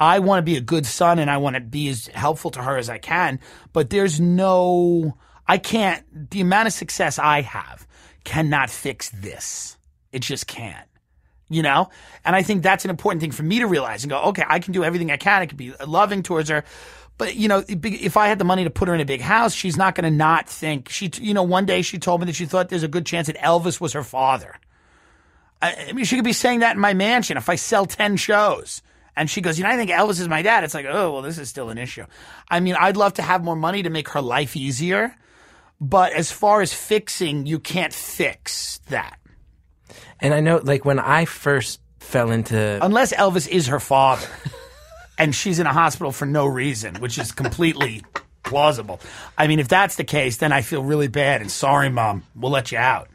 I 0.00 0.18
want 0.20 0.38
to 0.38 0.42
be 0.42 0.56
a 0.56 0.62
good 0.62 0.86
son 0.86 1.18
and 1.18 1.30
I 1.30 1.36
want 1.36 1.54
to 1.54 1.60
be 1.60 1.90
as 1.90 2.06
helpful 2.06 2.50
to 2.52 2.62
her 2.62 2.78
as 2.78 2.88
I 2.88 2.96
can, 2.96 3.38
but 3.74 3.90
there's 3.90 4.18
no, 4.18 5.16
I 5.46 5.58
can't, 5.58 6.30
the 6.30 6.40
amount 6.40 6.68
of 6.68 6.72
success 6.72 7.18
I 7.18 7.42
have 7.42 7.86
cannot 8.24 8.70
fix 8.70 9.10
this. 9.10 9.76
It 10.10 10.20
just 10.22 10.46
can't. 10.46 10.88
You 11.50 11.62
know? 11.62 11.90
And 12.24 12.34
I 12.34 12.42
think 12.42 12.62
that's 12.62 12.84
an 12.84 12.90
important 12.90 13.20
thing 13.20 13.32
for 13.32 13.42
me 13.42 13.58
to 13.58 13.66
realize 13.66 14.02
and 14.02 14.10
go, 14.10 14.22
okay, 14.28 14.44
I 14.46 14.60
can 14.60 14.72
do 14.72 14.84
everything 14.84 15.10
I 15.10 15.16
can. 15.18 15.42
I 15.42 15.46
can 15.46 15.56
be 15.56 15.74
loving 15.86 16.22
towards 16.22 16.48
her. 16.48 16.64
But, 17.18 17.34
you 17.34 17.48
know, 17.48 17.62
if 17.68 18.16
I 18.16 18.28
had 18.28 18.38
the 18.38 18.44
money 18.44 18.64
to 18.64 18.70
put 18.70 18.88
her 18.88 18.94
in 18.94 19.00
a 19.00 19.04
big 19.04 19.20
house, 19.20 19.52
she's 19.52 19.76
not 19.76 19.94
going 19.94 20.10
to 20.10 20.16
not 20.16 20.48
think. 20.48 20.88
She, 20.88 21.10
you 21.20 21.34
know, 21.34 21.42
one 21.42 21.66
day 21.66 21.82
she 21.82 21.98
told 21.98 22.20
me 22.20 22.26
that 22.26 22.36
she 22.36 22.46
thought 22.46 22.70
there's 22.70 22.82
a 22.82 22.88
good 22.88 23.04
chance 23.04 23.26
that 23.26 23.36
Elvis 23.36 23.80
was 23.80 23.92
her 23.92 24.04
father. 24.04 24.54
I 25.60 25.92
mean, 25.92 26.06
she 26.06 26.16
could 26.16 26.24
be 26.24 26.32
saying 26.32 26.60
that 26.60 26.76
in 26.76 26.80
my 26.80 26.94
mansion 26.94 27.36
if 27.36 27.50
I 27.50 27.56
sell 27.56 27.84
10 27.84 28.16
shows. 28.16 28.80
And 29.20 29.28
she 29.28 29.42
goes, 29.42 29.58
you 29.58 29.64
know, 29.64 29.70
I 29.70 29.76
think 29.76 29.90
Elvis 29.90 30.18
is 30.18 30.28
my 30.28 30.40
dad. 30.40 30.64
It's 30.64 30.72
like, 30.72 30.86
oh, 30.88 31.12
well, 31.12 31.20
this 31.20 31.36
is 31.36 31.50
still 31.50 31.68
an 31.68 31.76
issue. 31.76 32.06
I 32.48 32.60
mean, 32.60 32.74
I'd 32.74 32.96
love 32.96 33.12
to 33.14 33.22
have 33.22 33.44
more 33.44 33.54
money 33.54 33.82
to 33.82 33.90
make 33.90 34.08
her 34.08 34.22
life 34.22 34.56
easier. 34.56 35.14
But 35.78 36.14
as 36.14 36.32
far 36.32 36.62
as 36.62 36.72
fixing, 36.72 37.44
you 37.44 37.58
can't 37.58 37.92
fix 37.92 38.80
that. 38.88 39.18
And 40.20 40.32
I 40.32 40.40
know, 40.40 40.62
like, 40.64 40.86
when 40.86 40.98
I 40.98 41.26
first 41.26 41.80
fell 41.98 42.30
into. 42.30 42.78
Unless 42.82 43.12
Elvis 43.12 43.46
is 43.46 43.66
her 43.66 43.78
father 43.78 44.26
and 45.18 45.34
she's 45.34 45.58
in 45.58 45.66
a 45.66 45.72
hospital 45.74 46.12
for 46.12 46.24
no 46.24 46.46
reason, 46.46 46.94
which 46.94 47.18
is 47.18 47.30
completely 47.30 48.02
plausible. 48.42 49.00
I 49.36 49.48
mean, 49.48 49.58
if 49.58 49.68
that's 49.68 49.96
the 49.96 50.04
case, 50.04 50.38
then 50.38 50.50
I 50.50 50.62
feel 50.62 50.82
really 50.82 51.08
bad. 51.08 51.42
And 51.42 51.50
sorry, 51.50 51.90
mom, 51.90 52.22
we'll 52.34 52.52
let 52.52 52.72
you 52.72 52.78
out. 52.78 53.09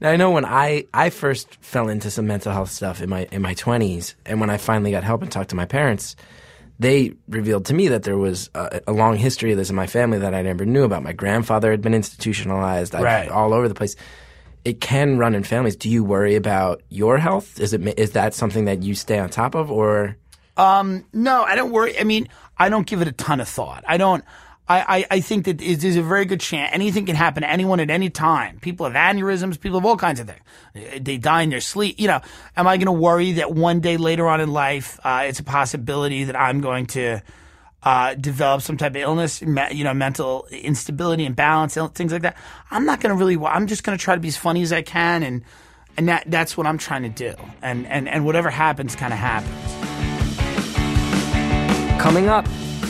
Now 0.00 0.10
I 0.10 0.16
know 0.16 0.30
when 0.30 0.44
I, 0.44 0.84
I 0.94 1.10
first 1.10 1.56
fell 1.60 1.88
into 1.88 2.10
some 2.10 2.26
mental 2.26 2.52
health 2.52 2.70
stuff 2.70 3.00
in 3.00 3.08
my 3.10 3.26
in 3.32 3.42
my 3.42 3.54
twenties, 3.54 4.14
and 4.24 4.40
when 4.40 4.50
I 4.50 4.56
finally 4.56 4.92
got 4.92 5.04
help 5.04 5.22
and 5.22 5.30
talked 5.30 5.50
to 5.50 5.56
my 5.56 5.66
parents, 5.66 6.14
they 6.78 7.14
revealed 7.28 7.64
to 7.66 7.74
me 7.74 7.88
that 7.88 8.04
there 8.04 8.16
was 8.16 8.50
a, 8.54 8.80
a, 8.86 8.92
long 8.92 9.16
history 9.16 9.50
of 9.50 9.58
this 9.58 9.70
in 9.70 9.76
my 9.76 9.88
family 9.88 10.18
that 10.18 10.34
I 10.34 10.42
never 10.42 10.64
knew 10.64 10.84
about. 10.84 11.02
My 11.02 11.12
grandfather 11.12 11.72
had 11.72 11.82
been 11.82 11.94
institutionalized, 11.94 12.94
right. 12.94 13.28
all 13.28 13.52
over 13.52 13.68
the 13.68 13.74
place. 13.74 13.96
It 14.64 14.80
can 14.80 15.18
run 15.18 15.34
in 15.34 15.42
families. 15.42 15.74
Do 15.74 15.90
you 15.90 16.04
worry 16.04 16.36
about 16.36 16.82
your 16.88 17.18
health? 17.18 17.58
Is 17.58 17.72
it 17.72 17.98
is 17.98 18.12
that 18.12 18.34
something 18.34 18.66
that 18.66 18.82
you 18.82 18.94
stay 18.94 19.18
on 19.18 19.30
top 19.30 19.54
of, 19.54 19.70
or? 19.70 20.16
Um, 20.56 21.04
no, 21.12 21.42
I 21.42 21.56
don't 21.56 21.72
worry. 21.72 21.98
I 21.98 22.04
mean, 22.04 22.28
I 22.56 22.68
don't 22.68 22.86
give 22.86 23.00
it 23.00 23.08
a 23.08 23.12
ton 23.12 23.40
of 23.40 23.48
thought. 23.48 23.84
I 23.88 23.96
don't. 23.96 24.22
I, 24.68 24.98
I, 24.98 25.06
I 25.12 25.20
think 25.20 25.46
that 25.46 25.58
there's 25.58 25.96
a 25.96 26.02
very 26.02 26.26
good 26.26 26.40
chance 26.40 26.70
anything 26.74 27.06
can 27.06 27.16
happen 27.16 27.42
to 27.42 27.50
anyone 27.50 27.80
at 27.80 27.88
any 27.90 28.10
time. 28.10 28.58
People 28.60 28.86
have 28.88 28.94
aneurysms, 28.94 29.58
people 29.58 29.80
have 29.80 29.86
all 29.86 29.96
kinds 29.96 30.20
of 30.20 30.28
things. 30.28 31.02
They 31.04 31.16
die 31.16 31.42
in 31.42 31.50
their 31.50 31.60
sleep. 31.60 31.98
You 31.98 32.08
know, 32.08 32.20
am 32.56 32.66
I 32.66 32.76
going 32.76 32.86
to 32.86 32.92
worry 32.92 33.32
that 33.32 33.52
one 33.52 33.80
day 33.80 33.96
later 33.96 34.28
on 34.28 34.40
in 34.40 34.52
life, 34.52 35.00
uh, 35.04 35.24
it's 35.26 35.40
a 35.40 35.44
possibility 35.44 36.24
that 36.24 36.36
I'm 36.36 36.60
going 36.60 36.86
to 36.88 37.22
uh, 37.82 38.14
develop 38.14 38.62
some 38.62 38.76
type 38.76 38.92
of 38.92 38.96
illness, 38.96 39.40
you 39.40 39.84
know, 39.84 39.94
mental 39.94 40.46
instability, 40.50 41.24
and 41.24 41.32
imbalance, 41.32 41.74
things 41.94 42.12
like 42.12 42.22
that? 42.22 42.36
I'm 42.70 42.84
not 42.84 43.00
going 43.00 43.16
to 43.16 43.18
really. 43.18 43.42
I'm 43.42 43.66
just 43.66 43.84
going 43.84 43.96
to 43.96 44.02
try 44.02 44.14
to 44.14 44.20
be 44.20 44.28
as 44.28 44.36
funny 44.36 44.62
as 44.62 44.72
I 44.72 44.82
can, 44.82 45.22
and 45.22 45.42
and 45.96 46.08
that 46.08 46.24
that's 46.26 46.56
what 46.56 46.66
I'm 46.66 46.78
trying 46.78 47.04
to 47.04 47.08
do. 47.08 47.34
And 47.62 47.86
and 47.86 48.08
and 48.08 48.26
whatever 48.26 48.50
happens, 48.50 48.96
kind 48.96 49.12
of 49.12 49.18
happens. 49.18 49.54
Coming 52.02 52.28
up. 52.28 52.46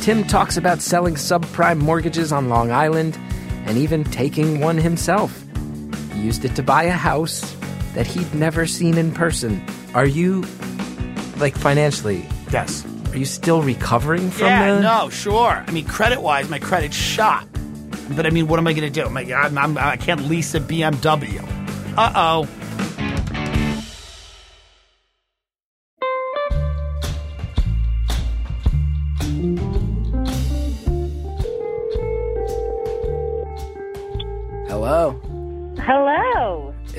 Tim 0.08 0.24
talks 0.24 0.56
about 0.56 0.80
selling 0.80 1.16
subprime 1.16 1.80
mortgages 1.80 2.32
on 2.32 2.48
Long 2.48 2.70
Island 2.70 3.18
and 3.66 3.76
even 3.76 4.04
taking 4.04 4.58
one 4.58 4.78
himself. 4.78 5.44
He 6.14 6.22
used 6.22 6.46
it 6.46 6.56
to 6.56 6.62
buy 6.62 6.84
a 6.84 6.92
house 6.92 7.54
that 7.92 8.06
he'd 8.06 8.34
never 8.34 8.66
seen 8.66 8.96
in 8.96 9.12
person. 9.12 9.62
Are 9.92 10.06
you, 10.06 10.46
like, 11.36 11.54
financially? 11.54 12.26
Yes. 12.50 12.86
Are 13.12 13.18
you 13.18 13.26
still 13.26 13.60
recovering 13.60 14.30
from 14.30 14.46
yeah, 14.46 14.76
the... 14.76 14.80
no, 14.80 15.10
sure. 15.10 15.62
I 15.66 15.70
mean, 15.72 15.84
credit 15.84 16.22
wise, 16.22 16.48
my 16.48 16.58
credit's 16.58 16.96
shot. 16.96 17.46
But 18.16 18.24
I 18.24 18.30
mean, 18.30 18.48
what 18.48 18.58
am 18.58 18.66
I 18.66 18.72
going 18.72 18.90
to 18.90 19.02
do? 19.02 19.06
I'm, 19.06 19.58
I'm, 19.58 19.76
I 19.76 19.98
can't 19.98 20.22
lease 20.22 20.54
a 20.54 20.60
BMW. 20.60 21.44
Uh 21.98 22.12
oh. 22.16 22.48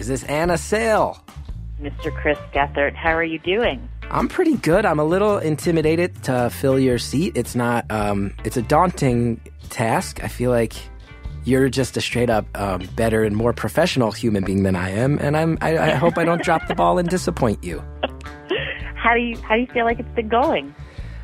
This 0.10 0.24
Anna 0.24 0.58
Sale. 0.58 1.24
Mr. 1.82 2.14
Chris 2.22 2.38
Gethard, 2.52 2.94
how 2.96 3.16
are 3.16 3.24
you 3.24 3.40
doing? 3.40 3.88
I'm 4.12 4.28
pretty 4.28 4.58
good. 4.58 4.86
I'm 4.86 5.00
a 5.00 5.04
little 5.04 5.38
intimidated 5.38 6.24
to 6.24 6.50
fill 6.50 6.80
your 6.80 6.98
seat. 6.98 7.34
It's 7.36 7.56
not, 7.56 7.90
um, 7.90 8.34
it's 8.44 8.58
a 8.58 8.62
daunting 8.62 9.40
task. 9.70 10.24
I 10.24 10.28
feel 10.28 10.52
like 10.52 10.74
you're 11.46 11.70
just 11.70 11.96
a 11.96 12.02
straight 12.02 12.30
up 12.30 12.46
um, 12.60 12.82
better 12.96 13.24
and 13.24 13.36
more 13.36 13.54
professional 13.54 14.12
human 14.12 14.44
being 14.44 14.64
than 14.64 14.76
I 14.76 14.90
am, 14.90 15.18
and 15.20 15.38
I'm. 15.38 15.58
I, 15.62 15.78
I 15.78 15.90
hope 15.92 16.18
I 16.18 16.26
don't 16.26 16.44
drop 16.44 16.68
the 16.68 16.76
ball 16.76 16.98
and 16.98 17.08
disappoint 17.08 17.64
you. 17.64 17.84
How 18.96 19.14
do 19.14 19.22
you 19.22 19.38
How 19.38 19.56
do 19.56 19.62
you 19.62 19.68
feel 19.68 19.86
like 19.86 20.00
it's 20.00 20.16
been 20.16 20.28
going? 20.28 20.76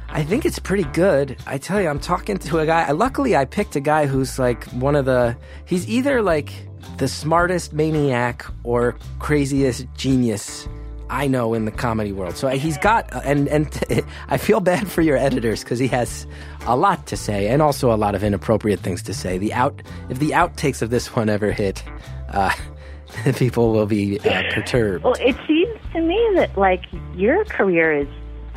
I 0.07 0.23
think 0.23 0.45
it's 0.45 0.59
pretty 0.59 0.85
good. 0.85 1.37
I 1.45 1.57
tell 1.57 1.81
you, 1.81 1.89
I'm 1.89 1.99
talking 1.99 2.37
to 2.37 2.59
a 2.59 2.65
guy. 2.65 2.89
Luckily, 2.91 3.35
I 3.35 3.45
picked 3.45 3.75
a 3.75 3.81
guy 3.81 4.05
who's 4.05 4.39
like 4.39 4.63
one 4.65 4.95
of 4.95 5.05
the. 5.05 5.35
He's 5.65 5.87
either 5.89 6.21
like 6.21 6.53
the 6.97 7.07
smartest 7.07 7.73
maniac 7.73 8.45
or 8.63 8.95
craziest 9.19 9.85
genius 9.95 10.67
I 11.09 11.27
know 11.27 11.53
in 11.53 11.65
the 11.65 11.71
comedy 11.71 12.11
world. 12.11 12.35
So 12.35 12.47
he's 12.49 12.77
got, 12.77 13.09
and 13.25 13.47
and 13.47 13.67
I 14.27 14.37
feel 14.37 14.59
bad 14.59 14.89
for 14.89 15.01
your 15.01 15.17
editors 15.17 15.63
because 15.63 15.79
he 15.79 15.87
has 15.89 16.25
a 16.65 16.75
lot 16.75 17.07
to 17.07 17.17
say 17.17 17.47
and 17.47 17.61
also 17.61 17.93
a 17.93 17.95
lot 17.97 18.15
of 18.15 18.23
inappropriate 18.23 18.79
things 18.79 19.03
to 19.03 19.13
say. 19.13 19.37
The 19.37 19.53
out, 19.53 19.81
if 20.09 20.19
the 20.19 20.31
outtakes 20.31 20.81
of 20.81 20.89
this 20.89 21.15
one 21.15 21.29
ever 21.29 21.51
hit, 21.51 21.83
uh, 22.29 22.53
people 23.35 23.71
will 23.71 23.85
be 23.85 24.19
uh, 24.19 24.43
perturbed. 24.51 25.03
Well, 25.03 25.15
it 25.19 25.35
seems 25.47 25.79
to 25.93 26.01
me 26.01 26.19
that 26.35 26.57
like 26.57 26.83
your 27.13 27.45
career 27.45 27.93
is 27.93 28.07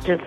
just 0.03 0.23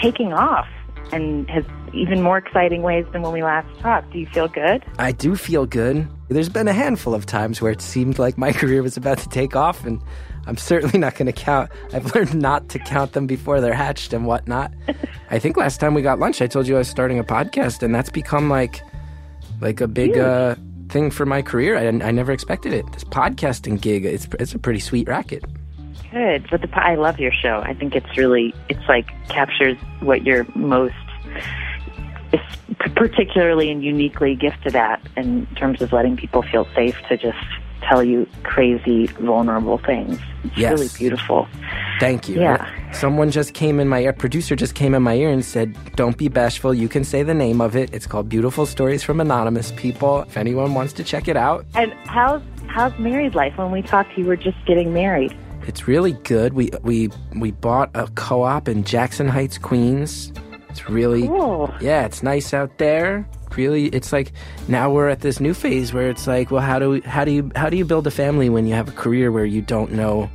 taking 0.00 0.32
off 0.32 0.68
and 1.12 1.48
has 1.50 1.64
even 1.94 2.22
more 2.22 2.38
exciting 2.38 2.82
ways 2.82 3.04
than 3.12 3.22
when 3.22 3.32
we 3.32 3.42
last 3.42 3.68
talked. 3.80 4.12
Do 4.12 4.18
you 4.18 4.26
feel 4.26 4.48
good? 4.48 4.84
I 4.98 5.12
do 5.12 5.36
feel 5.36 5.66
good. 5.66 6.08
There's 6.28 6.48
been 6.48 6.68
a 6.68 6.72
handful 6.72 7.14
of 7.14 7.26
times 7.26 7.60
where 7.60 7.72
it 7.72 7.80
seemed 7.80 8.18
like 8.18 8.38
my 8.38 8.52
career 8.60 8.82
was 8.82 8.96
about 8.96 9.18
to 9.18 9.28
take 9.28 9.54
off, 9.54 9.84
and 9.84 10.00
I'm 10.46 10.56
certainly 10.56 10.98
not 10.98 11.14
going 11.14 11.26
to 11.26 11.32
count. 11.32 11.70
I've 11.92 12.14
learned 12.14 12.34
not 12.34 12.68
to 12.70 12.78
count 12.78 13.12
them 13.12 13.26
before 13.26 13.60
they're 13.60 13.74
hatched 13.74 14.12
and 14.12 14.26
whatnot. 14.26 14.72
I 15.30 15.38
think 15.38 15.56
last 15.56 15.80
time 15.80 15.94
we 15.94 16.02
got 16.02 16.18
lunch, 16.18 16.42
I 16.42 16.46
told 16.46 16.66
you 16.66 16.76
I 16.76 16.78
was 16.78 16.88
starting 16.88 17.18
a 17.18 17.24
podcast, 17.24 17.82
and 17.82 17.94
that's 17.94 18.10
become 18.10 18.48
like, 18.48 18.82
like 19.60 19.80
a 19.80 19.88
big 19.88 20.16
uh, 20.16 20.56
thing 20.88 21.10
for 21.10 21.26
my 21.26 21.42
career. 21.42 21.76
I, 21.76 21.86
I 21.86 22.10
never 22.10 22.32
expected 22.32 22.72
it. 22.72 22.90
This 22.92 23.04
podcasting 23.04 23.80
gig, 23.80 24.04
it's 24.04 24.28
it's 24.38 24.54
a 24.54 24.58
pretty 24.58 24.80
sweet 24.80 25.08
racket. 25.08 25.44
Good, 26.10 26.46
but 26.50 26.60
the 26.60 26.68
I 26.74 26.96
love 26.96 27.18
your 27.18 27.32
show. 27.32 27.62
I 27.64 27.72
think 27.72 27.94
it's 27.94 28.18
really 28.18 28.54
it's 28.68 28.86
like 28.88 29.10
captures 29.28 29.78
what 30.00 30.24
you're 30.24 30.46
most 30.54 30.94
particularly 32.96 33.70
and 33.70 33.82
uniquely 33.82 34.34
gifted 34.34 34.76
at 34.76 35.00
in 35.16 35.46
terms 35.56 35.82
of 35.82 35.92
letting 35.92 36.16
people 36.16 36.42
feel 36.42 36.66
safe 36.74 36.96
to 37.08 37.16
just 37.16 37.38
tell 37.82 38.02
you 38.02 38.26
crazy, 38.42 39.06
vulnerable 39.06 39.78
things. 39.78 40.18
It's 40.44 40.56
yes. 40.56 40.72
really 40.72 40.88
beautiful. 40.96 41.48
Thank 42.00 42.28
you. 42.28 42.40
Yeah. 42.40 42.92
Someone 42.92 43.30
just 43.30 43.54
came 43.54 43.80
in 43.80 43.88
my 43.88 44.00
ear, 44.00 44.12
producer 44.12 44.56
just 44.56 44.74
came 44.74 44.94
in 44.94 45.02
my 45.02 45.14
ear 45.14 45.30
and 45.30 45.44
said, 45.44 45.76
Don't 45.96 46.16
be 46.16 46.28
bashful. 46.28 46.72
You 46.72 46.88
can 46.88 47.04
say 47.04 47.22
the 47.22 47.34
name 47.34 47.60
of 47.60 47.76
it. 47.76 47.92
It's 47.92 48.06
called 48.06 48.28
Beautiful 48.28 48.66
Stories 48.66 49.02
from 49.02 49.20
Anonymous 49.20 49.72
People. 49.72 50.22
If 50.22 50.36
anyone 50.36 50.74
wants 50.74 50.92
to 50.94 51.04
check 51.04 51.28
it 51.28 51.36
out. 51.36 51.66
And 51.74 51.92
how's 52.04 52.42
how's 52.68 52.96
married 52.98 53.34
life? 53.34 53.56
When 53.58 53.70
we 53.70 53.82
talked, 53.82 54.16
you 54.16 54.24
were 54.24 54.36
just 54.36 54.56
getting 54.66 54.92
married. 54.92 55.36
It's 55.66 55.86
really 55.86 56.12
good. 56.12 56.54
We 56.54 56.70
we 56.82 57.10
we 57.36 57.52
bought 57.52 57.90
a 57.94 58.08
co-op 58.14 58.68
in 58.68 58.84
Jackson 58.84 59.28
Heights, 59.28 59.58
Queens. 59.58 60.32
It's 60.72 60.88
really 60.88 61.26
cool. 61.26 61.72
Yeah, 61.80 62.04
it's 62.06 62.22
nice 62.22 62.52
out 62.52 62.78
there. 62.78 63.28
Really, 63.56 63.86
it's 63.88 64.12
like 64.12 64.32
now 64.66 64.90
we're 64.90 65.08
at 65.08 65.20
this 65.20 65.38
new 65.38 65.52
phase 65.52 65.92
where 65.92 66.08
it's 66.08 66.26
like, 66.26 66.50
well, 66.50 66.62
how 66.62 66.78
do 66.78 66.90
we, 66.90 67.00
how 67.02 67.24
do 67.24 67.30
you 67.30 67.52
how 67.54 67.68
do 67.68 67.76
you 67.76 67.84
build 67.84 68.06
a 68.06 68.10
family 68.10 68.48
when 68.48 68.66
you 68.66 68.74
have 68.74 68.88
a 68.88 68.92
career 68.92 69.30
where 69.30 69.44
you 69.44 69.60
don't 69.60 69.92
know 69.92 70.30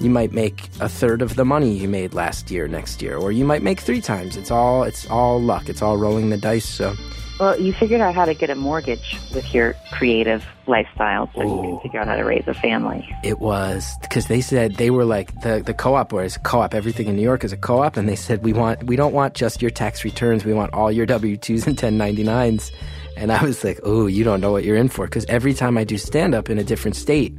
you 0.00 0.10
might 0.10 0.32
make 0.32 0.68
a 0.80 0.88
third 0.88 1.22
of 1.22 1.36
the 1.36 1.44
money 1.44 1.72
you 1.72 1.88
made 1.88 2.12
last 2.12 2.50
year 2.50 2.68
next 2.68 3.00
year 3.00 3.16
or 3.16 3.32
you 3.32 3.44
might 3.44 3.62
make 3.62 3.80
three 3.80 4.00
times 4.00 4.36
it's 4.36 4.50
all 4.50 4.82
it's 4.82 5.08
all 5.08 5.40
luck 5.40 5.70
it's 5.70 5.80
all 5.80 5.96
rolling 5.96 6.28
the 6.28 6.36
dice 6.36 6.68
so 6.68 6.94
well, 7.38 7.60
you 7.60 7.72
figured 7.72 8.00
out 8.00 8.14
how 8.14 8.24
to 8.24 8.34
get 8.34 8.50
a 8.50 8.54
mortgage 8.54 9.18
with 9.34 9.52
your 9.52 9.74
creative 9.92 10.44
lifestyle, 10.66 11.30
so 11.34 11.42
Ooh. 11.42 11.62
you 11.62 11.70
can 11.70 11.80
figure 11.80 12.00
out 12.00 12.06
how 12.06 12.16
to 12.16 12.24
raise 12.24 12.44
a 12.46 12.54
family. 12.54 13.08
It 13.22 13.40
was 13.40 13.94
because 14.00 14.26
they 14.26 14.40
said 14.40 14.76
they 14.76 14.90
were 14.90 15.04
like 15.04 15.40
the 15.42 15.62
the 15.64 15.74
co-op 15.74 16.12
was 16.12 16.38
co-op. 16.38 16.74
Everything 16.74 17.08
in 17.08 17.16
New 17.16 17.22
York 17.22 17.44
is 17.44 17.52
a 17.52 17.56
co-op, 17.56 17.96
and 17.96 18.08
they 18.08 18.16
said 18.16 18.42
we 18.42 18.52
want 18.52 18.84
we 18.84 18.96
don't 18.96 19.12
want 19.12 19.34
just 19.34 19.60
your 19.60 19.70
tax 19.70 20.04
returns. 20.04 20.44
We 20.44 20.54
want 20.54 20.72
all 20.72 20.90
your 20.90 21.06
W 21.06 21.36
twos 21.36 21.66
and 21.66 21.76
ten 21.76 21.98
ninety 21.98 22.22
nines. 22.22 22.72
And 23.16 23.32
I 23.32 23.42
was 23.42 23.64
like, 23.64 23.80
oh, 23.82 24.06
you 24.06 24.24
don't 24.24 24.40
know 24.40 24.52
what 24.52 24.62
you're 24.64 24.76
in 24.76 24.88
for. 24.88 25.06
Because 25.06 25.24
every 25.24 25.54
time 25.54 25.78
I 25.78 25.84
do 25.84 25.96
stand 25.96 26.34
up 26.34 26.50
in 26.50 26.58
a 26.58 26.64
different 26.64 26.96
state, 26.96 27.34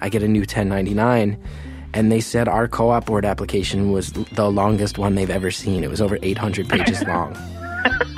I 0.00 0.08
get 0.08 0.24
a 0.24 0.28
new 0.28 0.40
1099. 0.40 1.38
And 1.94 2.10
they 2.10 2.20
said 2.20 2.48
our 2.48 2.68
co 2.68 2.90
op 2.90 3.06
board 3.06 3.24
application 3.24 3.92
was 3.92 4.12
the 4.12 4.50
longest 4.50 4.98
one 4.98 5.14
they've 5.14 5.30
ever 5.30 5.50
seen. 5.50 5.84
It 5.84 5.90
was 5.90 6.00
over 6.00 6.18
800 6.20 6.68
pages 6.68 7.02
long. 7.04 7.36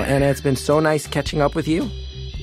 well, 0.00 0.10
Anna, 0.10 0.26
it's 0.26 0.40
been 0.40 0.56
so 0.56 0.80
nice 0.80 1.06
catching 1.06 1.40
up 1.40 1.54
with 1.54 1.68
you. 1.68 1.90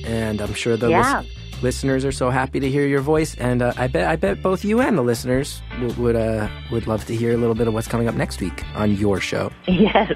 And 0.04 0.40
I'm 0.40 0.54
sure 0.54 0.76
the 0.76 0.88
Yeah. 0.88 1.20
lis- 1.20 1.62
listeners 1.62 2.04
are 2.04 2.12
so 2.12 2.30
happy 2.30 2.60
to 2.60 2.70
hear 2.70 2.86
your 2.86 3.00
voice. 3.00 3.34
And 3.36 3.62
uh, 3.62 3.72
I 3.76 3.86
bet 3.88 4.08
I 4.08 4.16
bet 4.16 4.42
both 4.42 4.64
you 4.64 4.80
and 4.80 4.96
the 4.96 5.02
listeners 5.02 5.60
would 5.80 5.96
would, 5.98 6.16
uh, 6.16 6.48
would 6.70 6.86
love 6.86 7.04
to 7.06 7.14
hear 7.16 7.32
a 7.32 7.36
little 7.36 7.54
bit 7.54 7.66
of 7.68 7.74
what's 7.74 7.88
coming 7.88 8.08
up 8.08 8.14
next 8.14 8.40
week 8.40 8.64
on 8.74 8.96
your 8.96 9.20
show. 9.20 9.50
Yes. 9.66 10.12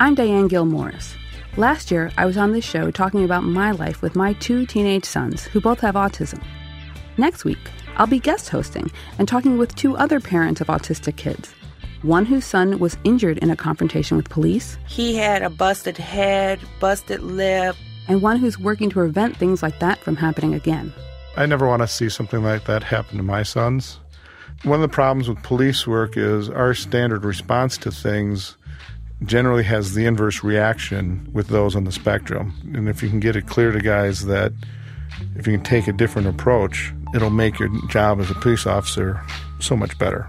I'm 0.00 0.14
Diane 0.14 0.46
Gill 0.48 0.66
Morris. 0.66 1.14
Last 1.56 1.90
year, 1.90 2.12
I 2.16 2.24
was 2.26 2.36
on 2.36 2.52
this 2.52 2.64
show 2.64 2.90
talking 2.92 3.24
about 3.24 3.42
my 3.42 3.72
life 3.72 4.00
with 4.02 4.14
my 4.14 4.34
two 4.34 4.64
teenage 4.66 5.04
sons 5.06 5.44
who 5.44 5.60
both 5.60 5.80
have 5.80 5.96
autism. 5.96 6.40
Next 7.16 7.44
week, 7.44 7.58
I'll 7.96 8.06
be 8.06 8.20
guest 8.20 8.48
hosting 8.50 8.92
and 9.18 9.26
talking 9.26 9.58
with 9.58 9.74
two 9.74 9.96
other 9.96 10.20
parents 10.20 10.60
of 10.60 10.68
autistic 10.68 11.16
kids. 11.16 11.52
One 12.02 12.24
whose 12.26 12.44
son 12.44 12.78
was 12.78 12.96
injured 13.04 13.38
in 13.38 13.50
a 13.50 13.56
confrontation 13.56 14.16
with 14.16 14.28
police, 14.28 14.78
He 14.86 15.16
had 15.16 15.42
a 15.42 15.50
busted 15.50 15.96
head, 15.98 16.60
busted 16.80 17.20
lip. 17.22 17.76
and 18.06 18.22
one 18.22 18.38
who's 18.38 18.58
working 18.58 18.88
to 18.88 18.94
prevent 18.94 19.36
things 19.36 19.62
like 19.62 19.80
that 19.80 19.98
from 19.98 20.16
happening 20.16 20.54
again. 20.54 20.92
I 21.36 21.44
never 21.44 21.66
want 21.66 21.82
to 21.82 21.86
see 21.88 22.08
something 22.08 22.42
like 22.42 22.64
that 22.64 22.82
happen 22.82 23.18
to 23.18 23.22
my 23.22 23.42
sons. 23.42 23.98
One 24.62 24.76
of 24.82 24.88
the 24.90 24.94
problems 24.94 25.28
with 25.28 25.42
police 25.42 25.86
work 25.86 26.16
is 26.16 26.48
our 26.48 26.72
standard 26.72 27.24
response 27.24 27.76
to 27.78 27.90
things 27.92 28.56
generally 29.24 29.62
has 29.64 29.92
the 29.94 30.06
inverse 30.06 30.42
reaction 30.42 31.28
with 31.34 31.48
those 31.48 31.76
on 31.76 31.84
the 31.84 31.92
spectrum. 31.92 32.54
And 32.74 32.88
if 32.88 33.02
you 33.02 33.10
can 33.10 33.20
get 33.20 33.36
it 33.36 33.46
clear 33.46 33.72
to 33.72 33.80
guys 33.80 34.24
that 34.26 34.52
if 35.36 35.46
you 35.46 35.52
can 35.52 35.62
take 35.64 35.86
a 35.86 35.92
different 35.92 36.28
approach, 36.28 36.92
it'll 37.14 37.28
make 37.30 37.58
your 37.58 37.68
job 37.88 38.20
as 38.20 38.30
a 38.30 38.34
police 38.34 38.66
officer 38.66 39.20
so 39.60 39.76
much 39.76 39.98
better. 39.98 40.28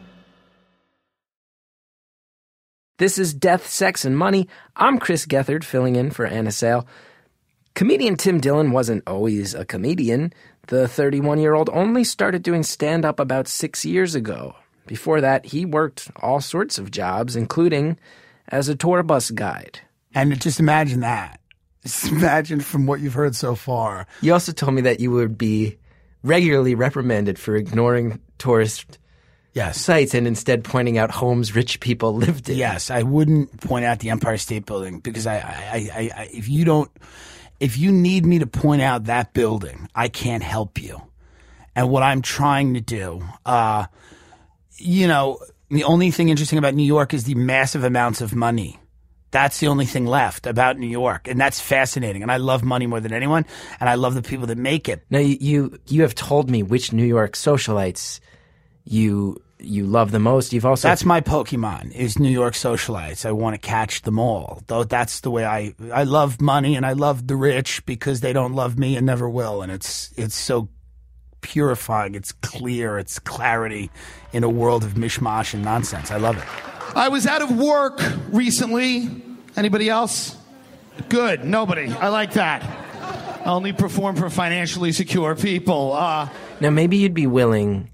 This 3.01 3.17
is 3.17 3.33
Death, 3.33 3.67
Sex, 3.67 4.05
and 4.05 4.15
Money. 4.15 4.47
I'm 4.75 4.99
Chris 4.99 5.25
Gethard, 5.25 5.63
filling 5.63 5.95
in 5.95 6.11
for 6.11 6.27
Anna 6.27 6.51
Sale. 6.51 6.85
Comedian 7.73 8.15
Tim 8.15 8.39
Dillon 8.39 8.69
wasn't 8.69 9.01
always 9.07 9.55
a 9.55 9.65
comedian. 9.65 10.31
The 10.67 10.87
31 10.87 11.39
year 11.39 11.55
old 11.55 11.67
only 11.73 12.03
started 12.03 12.43
doing 12.43 12.61
stand 12.61 13.03
up 13.03 13.19
about 13.19 13.47
six 13.47 13.83
years 13.83 14.13
ago. 14.13 14.53
Before 14.85 15.19
that, 15.19 15.47
he 15.47 15.65
worked 15.65 16.11
all 16.17 16.41
sorts 16.41 16.77
of 16.77 16.91
jobs, 16.91 17.35
including 17.35 17.97
as 18.49 18.69
a 18.69 18.75
tour 18.75 19.01
bus 19.01 19.31
guide. 19.31 19.79
And 20.13 20.39
just 20.39 20.59
imagine 20.59 20.99
that. 20.99 21.39
Just 21.81 22.11
imagine 22.11 22.59
from 22.59 22.85
what 22.85 22.99
you've 22.99 23.15
heard 23.15 23.35
so 23.35 23.55
far. 23.55 24.05
You 24.21 24.33
also 24.33 24.51
told 24.51 24.75
me 24.75 24.81
that 24.81 24.99
you 24.99 25.09
would 25.09 25.39
be 25.39 25.79
regularly 26.21 26.75
reprimanded 26.75 27.39
for 27.39 27.55
ignoring 27.55 28.19
tourist 28.37 28.99
Yes. 29.53 29.79
sites 29.81 30.13
and 30.13 30.27
instead 30.27 30.63
pointing 30.63 30.97
out 30.97 31.11
homes 31.11 31.55
rich 31.55 31.79
people 31.79 32.15
lived 32.15 32.49
in. 32.49 32.57
Yes, 32.57 32.89
I 32.89 33.03
wouldn't 33.03 33.59
point 33.61 33.85
out 33.85 33.99
the 33.99 34.09
Empire 34.09 34.37
State 34.37 34.65
Building 34.65 34.99
because 34.99 35.27
I, 35.27 35.35
I, 35.37 35.89
I, 35.93 36.11
I, 36.21 36.29
if 36.31 36.47
you 36.47 36.65
don't, 36.65 36.89
if 37.59 37.77
you 37.77 37.91
need 37.91 38.25
me 38.25 38.39
to 38.39 38.47
point 38.47 38.81
out 38.81 39.05
that 39.05 39.33
building, 39.33 39.87
I 39.93 40.07
can't 40.07 40.43
help 40.43 40.81
you. 40.81 41.01
And 41.75 41.89
what 41.89 42.03
I'm 42.03 42.21
trying 42.21 42.73
to 42.73 42.81
do, 42.81 43.23
uh, 43.45 43.85
you 44.77 45.07
know, 45.07 45.39
the 45.69 45.83
only 45.85 46.11
thing 46.11 46.29
interesting 46.29 46.57
about 46.57 46.73
New 46.73 46.83
York 46.83 47.13
is 47.13 47.23
the 47.23 47.35
massive 47.35 47.83
amounts 47.83 48.19
of 48.21 48.35
money. 48.35 48.79
That's 49.31 49.59
the 49.61 49.67
only 49.67 49.85
thing 49.85 50.05
left 50.05 50.45
about 50.45 50.77
New 50.77 50.87
York, 50.89 51.29
and 51.29 51.39
that's 51.39 51.61
fascinating. 51.61 52.21
And 52.21 52.29
I 52.29 52.35
love 52.35 52.63
money 52.63 52.85
more 52.85 52.99
than 52.99 53.13
anyone, 53.13 53.45
and 53.79 53.89
I 53.89 53.95
love 53.95 54.13
the 54.13 54.21
people 54.21 54.47
that 54.47 54.57
make 54.57 54.89
it. 54.89 55.05
Now 55.09 55.19
you, 55.19 55.37
you 55.39 55.79
you 55.87 56.01
have 56.01 56.15
told 56.15 56.49
me 56.49 56.63
which 56.63 56.91
New 56.91 57.05
York 57.05 57.33
socialites 57.33 58.19
you 58.83 59.41
you 59.59 59.85
love 59.85 60.11
the 60.11 60.19
most. 60.19 60.53
You've 60.53 60.65
also 60.65 60.87
That's 60.87 61.05
my 61.05 61.21
Pokemon 61.21 61.91
is 61.93 62.17
New 62.17 62.29
York 62.29 62.55
socialites. 62.55 63.25
I 63.25 63.31
want 63.31 63.53
to 63.53 63.59
catch 63.59 64.01
them 64.01 64.17
all. 64.17 64.63
Though 64.67 64.83
that's 64.83 65.19
the 65.21 65.31
way 65.31 65.45
I 65.45 65.73
I 65.93 66.03
love 66.03 66.41
money 66.41 66.75
and 66.75 66.85
I 66.85 66.93
love 66.93 67.27
the 67.27 67.35
rich 67.35 67.85
because 67.85 68.21
they 68.21 68.33
don't 68.33 68.53
love 68.53 68.77
me 68.77 68.95
and 68.95 69.05
never 69.05 69.29
will. 69.29 69.61
And 69.61 69.71
it's 69.71 70.11
it's 70.17 70.35
so 70.35 70.69
purifying. 71.41 72.15
It's 72.15 72.31
clear. 72.31 72.97
It's 72.97 73.19
clarity 73.19 73.91
in 74.33 74.43
a 74.43 74.49
world 74.49 74.83
of 74.83 74.93
mishmash 74.93 75.53
and 75.53 75.63
nonsense. 75.63 76.11
I 76.11 76.17
love 76.17 76.37
it. 76.37 76.45
I 76.95 77.09
was 77.09 77.25
out 77.27 77.41
of 77.41 77.55
work 77.57 77.99
recently. 78.29 79.23
Anybody 79.55 79.89
else? 79.89 80.35
Good. 81.09 81.43
Nobody. 81.43 81.91
I 81.91 82.09
like 82.09 82.33
that. 82.33 82.63
I 83.45 83.49
only 83.49 83.73
perform 83.73 84.15
for 84.15 84.29
financially 84.29 84.91
secure 84.91 85.35
people. 85.35 85.93
Uh, 85.93 86.29
now 86.59 86.69
maybe 86.69 86.97
you'd 86.97 87.13
be 87.13 87.27
willing, 87.27 87.89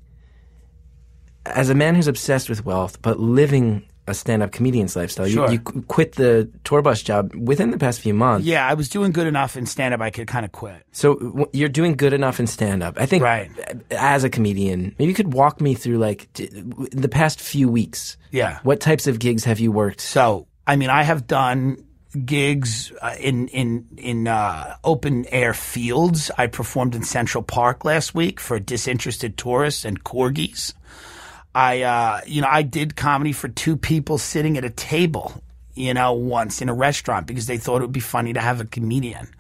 as 1.56 1.70
a 1.70 1.76
man 1.76 1.96
who's 1.96 2.08
obsessed 2.08 2.50
with 2.50 2.66
wealth 2.66 3.02
but 3.02 3.20
living 3.20 3.84
a 4.10 4.14
stand-up 4.14 4.54
comedian's 4.54 4.96
lifestyle. 4.96 5.28
Sure. 5.28 5.48
You, 5.52 5.60
you 5.76 5.82
quit 5.90 6.14
the 6.14 6.50
tour 6.64 6.82
bus 6.82 7.02
job 7.02 7.36
within 7.36 7.72
the 7.72 7.78
past 7.78 8.00
few 8.00 8.14
months. 8.14 8.48
Yeah, 8.48 8.66
I 8.66 8.74
was 8.74 8.88
doing 8.88 9.12
good 9.12 9.28
enough 9.28 9.58
in 9.58 9.66
stand 9.66 9.94
up 9.94 10.00
I 10.00 10.12
could 10.12 10.28
kind 10.28 10.46
of 10.46 10.54
quit. 10.54 10.82
So 10.94 11.16
w- 11.16 11.50
you're 11.52 11.68
doing 11.68 11.98
good 11.98 12.14
enough 12.14 12.40
in 12.40 12.48
stand-up. 12.48 12.98
I 12.98 13.06
think, 13.06 13.22
Right. 13.22 13.52
as 13.92 14.24
a 14.24 14.30
comedian, 14.30 14.96
maybe 14.98 15.10
you 15.10 15.14
could 15.14 15.34
walk 15.34 15.60
me 15.60 15.74
through 15.74 15.98
like 15.98 16.32
the 16.34 17.10
past 17.12 17.42
few 17.42 17.68
weeks. 17.68 18.16
Yeah. 18.32 18.60
What 18.64 18.80
types 18.80 19.08
of 19.08 19.20
gigs 19.20 19.44
have 19.44 19.60
you 19.60 19.74
worked? 19.74 20.00
So, 20.00 20.48
I 20.66 20.78
mean, 20.78 20.90
I 20.90 21.04
have 21.04 21.28
done 21.28 21.84
gigs 22.24 22.94
uh, 23.02 23.14
in 23.20 23.50
in 23.50 23.86
in 23.98 24.28
uh, 24.30 24.78
open 24.86 25.26
air 25.34 25.54
fields. 25.54 26.32
I 26.38 26.48
performed 26.48 26.96
in 26.96 27.04
Central 27.04 27.44
Park 27.44 27.84
last 27.84 28.16
week 28.16 28.40
for 28.40 28.58
disinterested 28.58 29.38
tourists 29.38 29.84
and 29.84 30.02
corgis. 30.06 30.74
I, 31.58 31.82
uh, 31.82 32.22
you 32.28 32.41
know, 32.41 32.48
I 32.52 32.62
did 32.62 32.96
comedy 32.96 33.32
for 33.32 33.48
two 33.48 33.78
people 33.78 34.20
sitting 34.20 34.60
at 34.60 34.63
a 34.63 34.70
table, 34.70 35.41
you 35.74 35.91
know, 35.91 36.13
once 36.13 36.62
in 36.62 36.70
a 36.70 36.74
restaurant 36.74 37.26
because 37.26 37.48
they 37.48 37.58
thought 37.58 37.78
it 37.78 37.86
would 37.86 37.91
be 37.91 38.00
funny 38.00 38.32
to 38.34 38.39
have 38.39 38.62
a 38.62 38.65
comedian 38.65 39.34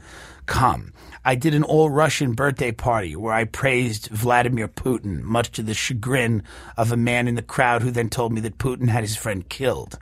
come. 0.47 0.93
I 1.23 1.35
did 1.35 1.53
an 1.53 1.61
all 1.61 1.91
Russian 1.91 2.33
birthday 2.33 2.71
party 2.71 3.15
where 3.15 3.35
I 3.35 3.43
praised 3.43 4.07
Vladimir 4.07 4.67
Putin, 4.67 5.21
much 5.21 5.51
to 5.51 5.61
the 5.61 5.75
chagrin 5.75 6.41
of 6.75 6.91
a 6.91 6.97
man 6.97 7.27
in 7.27 7.35
the 7.35 7.43
crowd 7.43 7.83
who 7.83 7.91
then 7.91 8.09
told 8.09 8.33
me 8.33 8.41
that 8.41 8.57
Putin 8.57 8.87
had 8.89 9.03
his 9.03 9.15
friend 9.15 9.47
killed. 9.47 9.99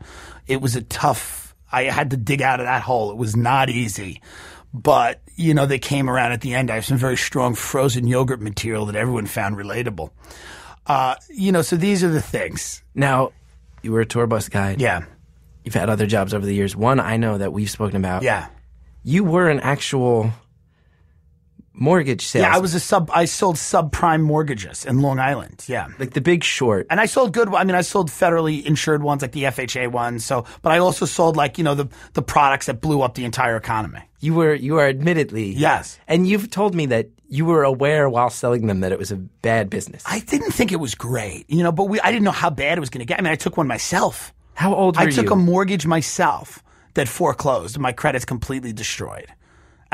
It 0.48 0.62
was 0.62 0.78
a 0.78 0.84
tough, 0.84 1.54
I 1.70 1.84
had 1.84 2.12
to 2.12 2.18
dig 2.18 2.42
out 2.42 2.62
of 2.62 2.66
that 2.66 2.84
hole. 2.84 3.12
It 3.12 3.18
was 3.18 3.36
not 3.36 3.70
easy. 3.70 4.22
But, 4.74 5.22
you 5.36 5.54
know, 5.54 5.66
they 5.66 5.80
came 5.80 6.10
around 6.10 6.32
at 6.32 6.40
the 6.40 6.54
end. 6.54 6.72
I 6.72 6.76
have 6.76 6.86
some 6.86 6.98
very 6.98 7.18
strong 7.18 7.56
frozen 7.56 8.08
yogurt 8.08 8.40
material 8.40 8.86
that 8.86 8.96
everyone 8.96 9.26
found 9.26 9.58
relatable. 9.58 10.12
Uh, 10.88 11.16
you 11.30 11.52
know, 11.52 11.62
so 11.62 11.76
these 11.76 12.04
are 12.04 12.10
the 12.10 12.22
things. 12.22 12.84
Now, 12.94 13.32
you 13.82 13.92
were 13.92 14.02
a 14.02 14.06
tour 14.06 14.28
bus 14.28 14.50
guy. 14.50 14.76
Yeah. 14.78 15.06
You've 15.64 15.74
had 15.74 15.90
other 15.90 16.06
jobs 16.06 16.34
over 16.34 16.46
the 16.46 16.54
years. 16.54 16.76
One 16.76 17.00
I 17.00 17.18
know 17.18 17.38
that 17.38 17.52
we've 17.52 17.70
spoken 17.70 17.98
about. 17.98 18.22
Yeah. 18.24 18.48
You 19.04 19.24
were 19.24 19.50
an 19.50 19.60
actual 19.60 20.32
mortgage 21.76 22.26
sales. 22.26 22.44
Yeah, 22.44 22.56
I 22.56 22.60
was 22.60 22.74
a 22.74 22.80
sub. 22.80 23.12
I 23.14 23.26
sold 23.26 23.56
subprime 23.58 24.22
mortgages 24.22 24.86
in 24.86 25.02
Long 25.02 25.20
Island. 25.20 25.64
Yeah, 25.68 25.88
like 26.00 26.12
the 26.14 26.22
Big 26.22 26.44
Short. 26.44 26.88
and 26.90 27.00
I 27.00 27.06
sold 27.06 27.34
good. 27.34 27.54
I 27.54 27.64
mean, 27.64 27.76
I 27.76 27.82
sold 27.82 28.10
federally 28.10 28.66
insured 28.66 29.04
ones 29.04 29.22
like 29.22 29.32
the 29.34 29.44
FHA 29.44 29.92
ones. 29.92 30.26
So, 30.26 30.46
but 30.62 30.72
I 30.72 30.80
also 30.80 31.06
sold 31.06 31.36
like 31.36 31.58
you 31.58 31.64
know 31.64 31.76
the 31.76 31.88
the 32.14 32.22
products 32.22 32.66
that 32.68 32.82
blew 32.82 33.02
up 33.02 33.16
the 33.16 33.26
entire 33.26 33.58
economy. 33.58 34.00
You 34.20 34.34
were 34.34 34.54
you 34.54 34.78
are 34.78 34.88
admittedly 34.88 35.50
Yes. 35.52 36.00
and 36.08 36.28
you've 36.28 36.50
told 36.50 36.74
me 36.74 36.88
that 36.88 37.10
you 37.28 37.46
were 37.46 37.64
aware 37.64 38.10
while 38.10 38.30
selling 38.30 38.68
them 38.68 38.80
that 38.80 38.92
it 38.92 38.98
was 39.00 39.12
a 39.12 39.18
bad 39.18 39.70
business. 39.70 40.04
I 40.06 40.20
didn't 40.20 40.52
think 40.52 40.72
it 40.72 40.80
was 40.80 40.96
great, 40.96 41.46
you 41.50 41.62
know, 41.64 41.72
but 41.72 41.86
we 41.86 42.00
I 42.00 42.12
didn't 42.12 42.24
know 42.24 42.32
how 42.32 42.50
bad 42.50 42.78
it 42.78 42.82
was 42.82 42.90
going 42.90 43.00
to 43.00 43.06
get. 43.06 43.20
I 43.20 43.22
mean, 43.22 43.32
I 43.34 43.36
took 43.36 43.58
one 43.58 43.68
myself. 43.68 44.34
How 44.54 44.74
old 44.74 44.96
were 44.96 45.04
you? 45.04 45.08
I 45.10 45.12
took 45.12 45.26
you? 45.26 45.34
a 45.34 45.36
mortgage 45.36 45.86
myself 45.86 46.64
that 46.94 47.08
foreclosed. 47.10 47.78
My 47.78 47.92
credit's 47.92 48.26
completely 48.26 48.72
destroyed. 48.74 49.28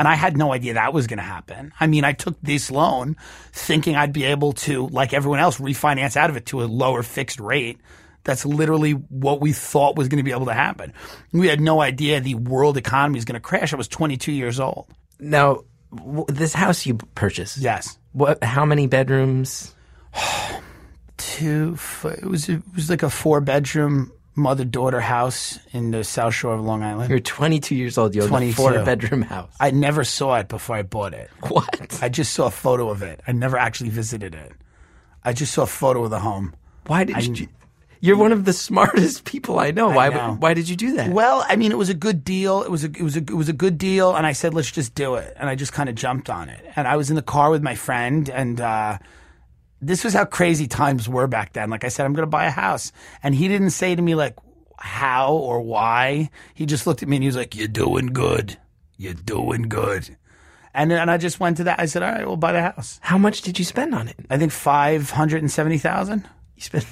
And 0.02 0.08
I 0.08 0.16
had 0.16 0.36
no 0.36 0.52
idea 0.52 0.74
that 0.74 0.92
was 0.92 1.06
going 1.06 1.18
to 1.18 1.22
happen. 1.22 1.72
I 1.78 1.86
mean, 1.86 2.02
I 2.02 2.12
took 2.12 2.34
this 2.42 2.72
loan 2.72 3.14
thinking 3.52 3.94
I'd 3.94 4.12
be 4.12 4.24
able 4.24 4.52
to, 4.54 4.88
like 4.88 5.12
everyone 5.14 5.38
else, 5.38 5.58
refinance 5.58 6.16
out 6.16 6.28
of 6.28 6.34
it 6.36 6.46
to 6.46 6.60
a 6.60 6.64
lower 6.64 7.04
fixed 7.04 7.38
rate. 7.38 7.78
That's 8.24 8.44
literally 8.44 8.94
what 8.94 9.40
we 9.40 9.52
thought 9.52 9.94
was 9.94 10.08
going 10.08 10.16
to 10.16 10.24
be 10.24 10.32
able 10.32 10.46
to 10.46 10.54
happen. 10.54 10.92
We 11.32 11.46
had 11.46 11.60
no 11.60 11.80
idea 11.80 12.20
the 12.20 12.34
world 12.34 12.76
economy 12.76 13.18
was 13.18 13.24
going 13.24 13.34
to 13.34 13.40
crash. 13.40 13.72
I 13.72 13.76
was 13.76 13.86
22 13.86 14.32
years 14.32 14.58
old. 14.58 14.88
now, 15.20 15.60
w- 15.94 16.26
this 16.26 16.52
house 16.52 16.84
you 16.84 16.96
purchased. 17.14 17.58
Yes. 17.58 17.96
What? 18.10 18.42
How 18.42 18.64
many 18.64 18.88
bedrooms? 18.88 19.72
Two, 21.16 21.78
it 22.02 22.24
was, 22.24 22.48
it 22.48 22.60
was 22.74 22.90
like 22.90 23.04
a 23.04 23.10
four 23.10 23.40
bedroom 23.40 24.10
mother 24.34 24.64
daughter 24.64 25.00
house 25.00 25.58
in 25.72 25.90
the 25.90 26.04
South 26.04 26.34
Shore 26.34 26.54
of 26.54 26.60
Long 26.62 26.82
Island. 26.82 27.10
You're 27.10 27.20
22 27.20 27.74
years 27.74 27.98
old. 27.98 28.14
You 28.14 28.22
own 28.22 28.26
a 28.26 28.30
22. 28.30 28.54
four 28.54 28.72
bedroom 28.84 29.22
house. 29.22 29.52
I 29.60 29.70
never 29.70 30.04
saw 30.04 30.36
it 30.36 30.48
before 30.48 30.76
I 30.76 30.82
bought 30.82 31.14
it. 31.14 31.30
What? 31.48 31.98
I 32.02 32.08
just 32.08 32.32
saw 32.32 32.46
a 32.46 32.50
photo 32.50 32.90
of 32.90 33.02
it. 33.02 33.20
I 33.26 33.32
never 33.32 33.58
actually 33.58 33.90
visited 33.90 34.34
it. 34.34 34.52
I 35.24 35.32
just 35.32 35.52
saw 35.52 35.62
a 35.62 35.66
photo 35.66 36.04
of 36.04 36.10
the 36.10 36.20
home. 36.20 36.54
Why 36.86 37.04
did 37.04 37.38
you? 37.38 37.48
You're 38.00 38.16
one 38.16 38.32
of 38.32 38.44
the 38.44 38.52
smartest 38.52 39.24
people 39.24 39.60
I 39.60 39.70
know. 39.70 39.90
why? 39.90 40.08
know. 40.08 40.36
Why 40.40 40.54
did 40.54 40.68
you 40.68 40.74
do 40.74 40.96
that? 40.96 41.12
Well, 41.12 41.44
I 41.48 41.54
mean, 41.54 41.70
it 41.70 41.78
was 41.78 41.88
a 41.88 41.94
good 41.94 42.24
deal. 42.24 42.62
It 42.62 42.70
was 42.70 42.82
a 42.82 42.88
it 42.88 43.02
was 43.02 43.16
a 43.16 43.20
it 43.20 43.30
was 43.34 43.48
a 43.48 43.52
good 43.52 43.78
deal, 43.78 44.16
and 44.16 44.26
I 44.26 44.32
said, 44.32 44.54
let's 44.54 44.72
just 44.72 44.96
do 44.96 45.14
it. 45.14 45.36
And 45.38 45.48
I 45.48 45.54
just 45.54 45.72
kind 45.72 45.88
of 45.88 45.94
jumped 45.94 46.28
on 46.28 46.48
it. 46.48 46.64
And 46.74 46.88
I 46.88 46.96
was 46.96 47.10
in 47.10 47.16
the 47.16 47.22
car 47.22 47.50
with 47.50 47.62
my 47.62 47.76
friend, 47.76 48.28
and 48.28 48.60
uh, 48.60 48.98
this 49.82 50.04
was 50.04 50.14
how 50.14 50.24
crazy 50.24 50.66
times 50.66 51.08
were 51.08 51.26
back 51.26 51.52
then. 51.52 51.68
Like 51.68 51.84
I 51.84 51.88
said, 51.88 52.06
I'm 52.06 52.12
going 52.14 52.22
to 52.22 52.30
buy 52.30 52.46
a 52.46 52.50
house, 52.50 52.92
and 53.22 53.34
he 53.34 53.48
didn't 53.48 53.70
say 53.70 53.94
to 53.94 54.00
me 54.00 54.14
like 54.14 54.36
how 54.78 55.34
or 55.34 55.60
why. 55.60 56.30
He 56.54 56.64
just 56.66 56.86
looked 56.86 57.02
at 57.02 57.08
me 57.08 57.16
and 57.16 57.22
he 57.24 57.28
was 57.28 57.36
like, 57.36 57.54
"You're 57.54 57.68
doing 57.68 58.06
good. 58.06 58.56
You're 58.96 59.14
doing 59.14 59.62
good." 59.68 60.16
And 60.74 60.90
and 60.92 61.10
I 61.10 61.18
just 61.18 61.38
went 61.40 61.58
to 61.58 61.64
that. 61.64 61.80
I 61.80 61.86
said, 61.86 62.02
"All 62.02 62.10
right, 62.12 62.26
we'll 62.26 62.36
buy 62.36 62.52
the 62.52 62.62
house." 62.62 62.98
How 63.02 63.18
much 63.18 63.42
did 63.42 63.58
you 63.58 63.64
spend 63.64 63.94
on 63.94 64.08
it? 64.08 64.16
I 64.30 64.38
think 64.38 64.52
five 64.52 65.10
hundred 65.10 65.42
and 65.42 65.50
seventy 65.50 65.78
thousand. 65.78 66.26
You 66.56 66.62
spent 66.62 66.86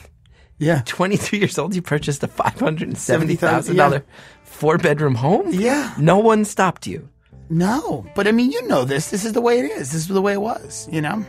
Yeah. 0.58 0.82
22 0.84 1.38
years 1.38 1.56
old. 1.58 1.74
You 1.74 1.80
purchased 1.80 2.22
a 2.22 2.28
five 2.28 2.58
hundred 2.60 2.88
and 2.88 2.98
seventy 2.98 3.36
thousand 3.36 3.76
Yeah. 3.76 4.00
four 4.42 4.76
bedroom 4.78 5.14
home. 5.14 5.48
Yeah. 5.52 5.94
No 5.98 6.18
one 6.18 6.44
stopped 6.44 6.86
you. 6.86 7.08
No, 7.48 8.04
but 8.14 8.28
I 8.28 8.32
mean, 8.32 8.52
you 8.52 8.66
know 8.68 8.84
this. 8.84 9.10
This 9.10 9.24
is 9.24 9.32
the 9.32 9.40
way 9.40 9.58
it 9.58 9.64
is. 9.70 9.90
This 9.92 10.02
is 10.02 10.08
the 10.08 10.20
way 10.22 10.34
it 10.34 10.40
was. 10.42 10.86
You 10.92 11.00
know. 11.00 11.24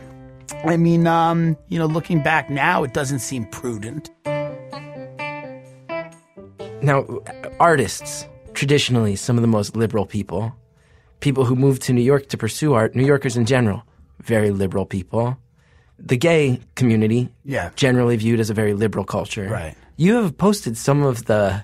I 0.64 0.76
mean, 0.76 1.06
um, 1.06 1.56
you 1.68 1.78
know, 1.78 1.86
looking 1.86 2.22
back 2.22 2.48
now, 2.50 2.84
it 2.84 2.92
doesn't 2.92 3.18
seem 3.18 3.46
prudent. 3.46 4.10
Now, 6.82 7.06
artists, 7.60 8.26
traditionally 8.54 9.16
some 9.16 9.36
of 9.36 9.42
the 9.42 9.48
most 9.48 9.76
liberal 9.76 10.06
people, 10.06 10.54
people 11.20 11.44
who 11.44 11.54
moved 11.56 11.82
to 11.82 11.92
New 11.92 12.00
York 12.02 12.28
to 12.28 12.36
pursue 12.36 12.74
art, 12.74 12.94
New 12.94 13.04
Yorkers 13.06 13.36
in 13.36 13.44
general, 13.46 13.82
very 14.20 14.50
liberal 14.50 14.86
people. 14.86 15.36
The 15.98 16.16
gay 16.16 16.60
community, 16.74 17.28
Yeah. 17.44 17.70
generally 17.76 18.16
viewed 18.16 18.40
as 18.40 18.50
a 18.50 18.54
very 18.54 18.74
liberal 18.74 19.04
culture. 19.04 19.48
Right. 19.48 19.74
You 19.96 20.16
have 20.22 20.36
posted 20.36 20.76
some 20.76 21.02
of 21.02 21.26
the 21.26 21.62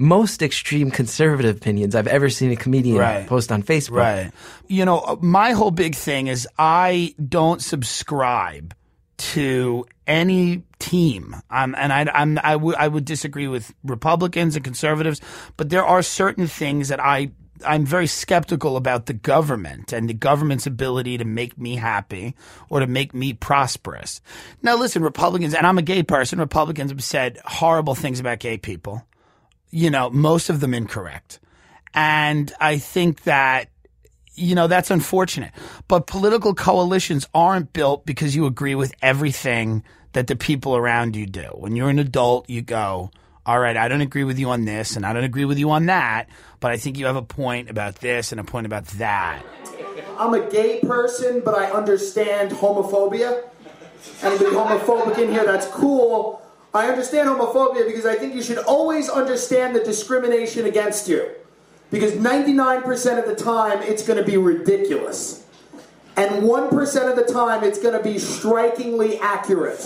most 0.00 0.40
extreme 0.42 0.90
conservative 0.90 1.58
opinions 1.58 1.94
I've 1.94 2.06
ever 2.06 2.30
seen 2.30 2.50
a 2.50 2.56
comedian 2.56 2.96
Right. 2.96 3.26
post 3.26 3.52
on 3.52 3.62
Facebook. 3.62 3.98
Right. 3.98 4.32
You 4.66 4.86
know, 4.86 5.18
my 5.20 5.52
whole 5.52 5.70
big 5.70 5.94
thing 5.94 6.26
is 6.26 6.48
I 6.58 7.14
don't 7.28 7.60
subscribe 7.62 8.74
to 9.18 9.84
any 10.06 10.62
team. 10.78 11.36
Um, 11.50 11.74
and 11.76 11.92
I, 11.92 12.06
I'm, 12.14 12.38
I 12.42 12.56
would, 12.56 12.76
I 12.76 12.88
would 12.88 13.04
disagree 13.04 13.46
with 13.46 13.74
Republicans 13.84 14.56
and 14.56 14.64
conservatives, 14.64 15.20
but 15.58 15.68
there 15.68 15.84
are 15.84 16.00
certain 16.02 16.46
things 16.46 16.88
that 16.88 16.98
I, 16.98 17.32
I'm 17.66 17.84
very 17.84 18.06
skeptical 18.06 18.78
about 18.78 19.04
the 19.04 19.12
government 19.12 19.92
and 19.92 20.08
the 20.08 20.14
government's 20.14 20.66
ability 20.66 21.18
to 21.18 21.26
make 21.26 21.58
me 21.58 21.76
happy 21.76 22.34
or 22.70 22.80
to 22.80 22.86
make 22.86 23.12
me 23.12 23.34
prosperous. 23.34 24.22
Now, 24.62 24.76
listen, 24.76 25.02
Republicans, 25.02 25.52
and 25.52 25.66
I'm 25.66 25.76
a 25.76 25.82
gay 25.82 26.02
person, 26.02 26.38
Republicans 26.38 26.90
have 26.90 27.04
said 27.04 27.38
horrible 27.44 27.94
things 27.94 28.18
about 28.18 28.38
gay 28.38 28.56
people. 28.56 29.04
You 29.70 29.90
know, 29.90 30.10
most 30.10 30.50
of 30.50 30.60
them 30.60 30.74
incorrect. 30.74 31.38
And 31.94 32.52
I 32.60 32.78
think 32.78 33.24
that 33.24 33.68
you 34.34 34.54
know, 34.54 34.66
that's 34.66 34.90
unfortunate. 34.90 35.52
But 35.86 36.06
political 36.06 36.54
coalitions 36.54 37.28
aren't 37.34 37.72
built 37.72 38.06
because 38.06 38.34
you 38.34 38.46
agree 38.46 38.74
with 38.74 38.94
everything 39.02 39.84
that 40.12 40.26
the 40.26 40.36
people 40.36 40.76
around 40.76 41.14
you 41.14 41.26
do. 41.26 41.48
When 41.54 41.76
you're 41.76 41.90
an 41.90 41.98
adult, 41.98 42.48
you 42.48 42.62
go, 42.62 43.10
all 43.46 43.58
right, 43.58 43.76
I 43.76 43.88
don't 43.88 44.00
agree 44.00 44.24
with 44.24 44.38
you 44.38 44.50
on 44.50 44.64
this 44.64 44.96
and 44.96 45.04
I 45.04 45.12
don't 45.12 45.24
agree 45.24 45.44
with 45.44 45.58
you 45.58 45.70
on 45.70 45.86
that, 45.86 46.28
but 46.58 46.72
I 46.72 46.76
think 46.76 46.98
you 46.98 47.06
have 47.06 47.16
a 47.16 47.22
point 47.22 47.70
about 47.70 47.96
this 47.96 48.32
and 48.32 48.40
a 48.40 48.44
point 48.44 48.66
about 48.66 48.86
that. 48.98 49.44
I'm 50.18 50.34
a 50.34 50.50
gay 50.50 50.80
person, 50.80 51.42
but 51.44 51.54
I 51.54 51.70
understand 51.70 52.50
homophobia. 52.50 53.44
Anybody 54.22 54.50
homophobic 54.50 55.18
in 55.18 55.30
here? 55.30 55.44
That's 55.44 55.66
cool. 55.68 56.39
I 56.72 56.88
understand 56.88 57.28
homophobia 57.28 57.86
because 57.86 58.06
I 58.06 58.14
think 58.14 58.34
you 58.34 58.42
should 58.42 58.58
always 58.58 59.08
understand 59.08 59.74
the 59.74 59.80
discrimination 59.80 60.66
against 60.66 61.08
you. 61.08 61.30
Because 61.90 62.12
99% 62.12 63.18
of 63.18 63.26
the 63.26 63.34
time, 63.34 63.82
it's 63.82 64.06
going 64.06 64.18
to 64.18 64.24
be 64.24 64.36
ridiculous. 64.36 65.44
And 66.16 66.44
1% 66.44 67.10
of 67.10 67.16
the 67.16 67.32
time, 67.32 67.64
it's 67.64 67.80
going 67.82 67.96
to 67.96 68.02
be 68.02 68.18
strikingly 68.18 69.18
accurate. 69.18 69.80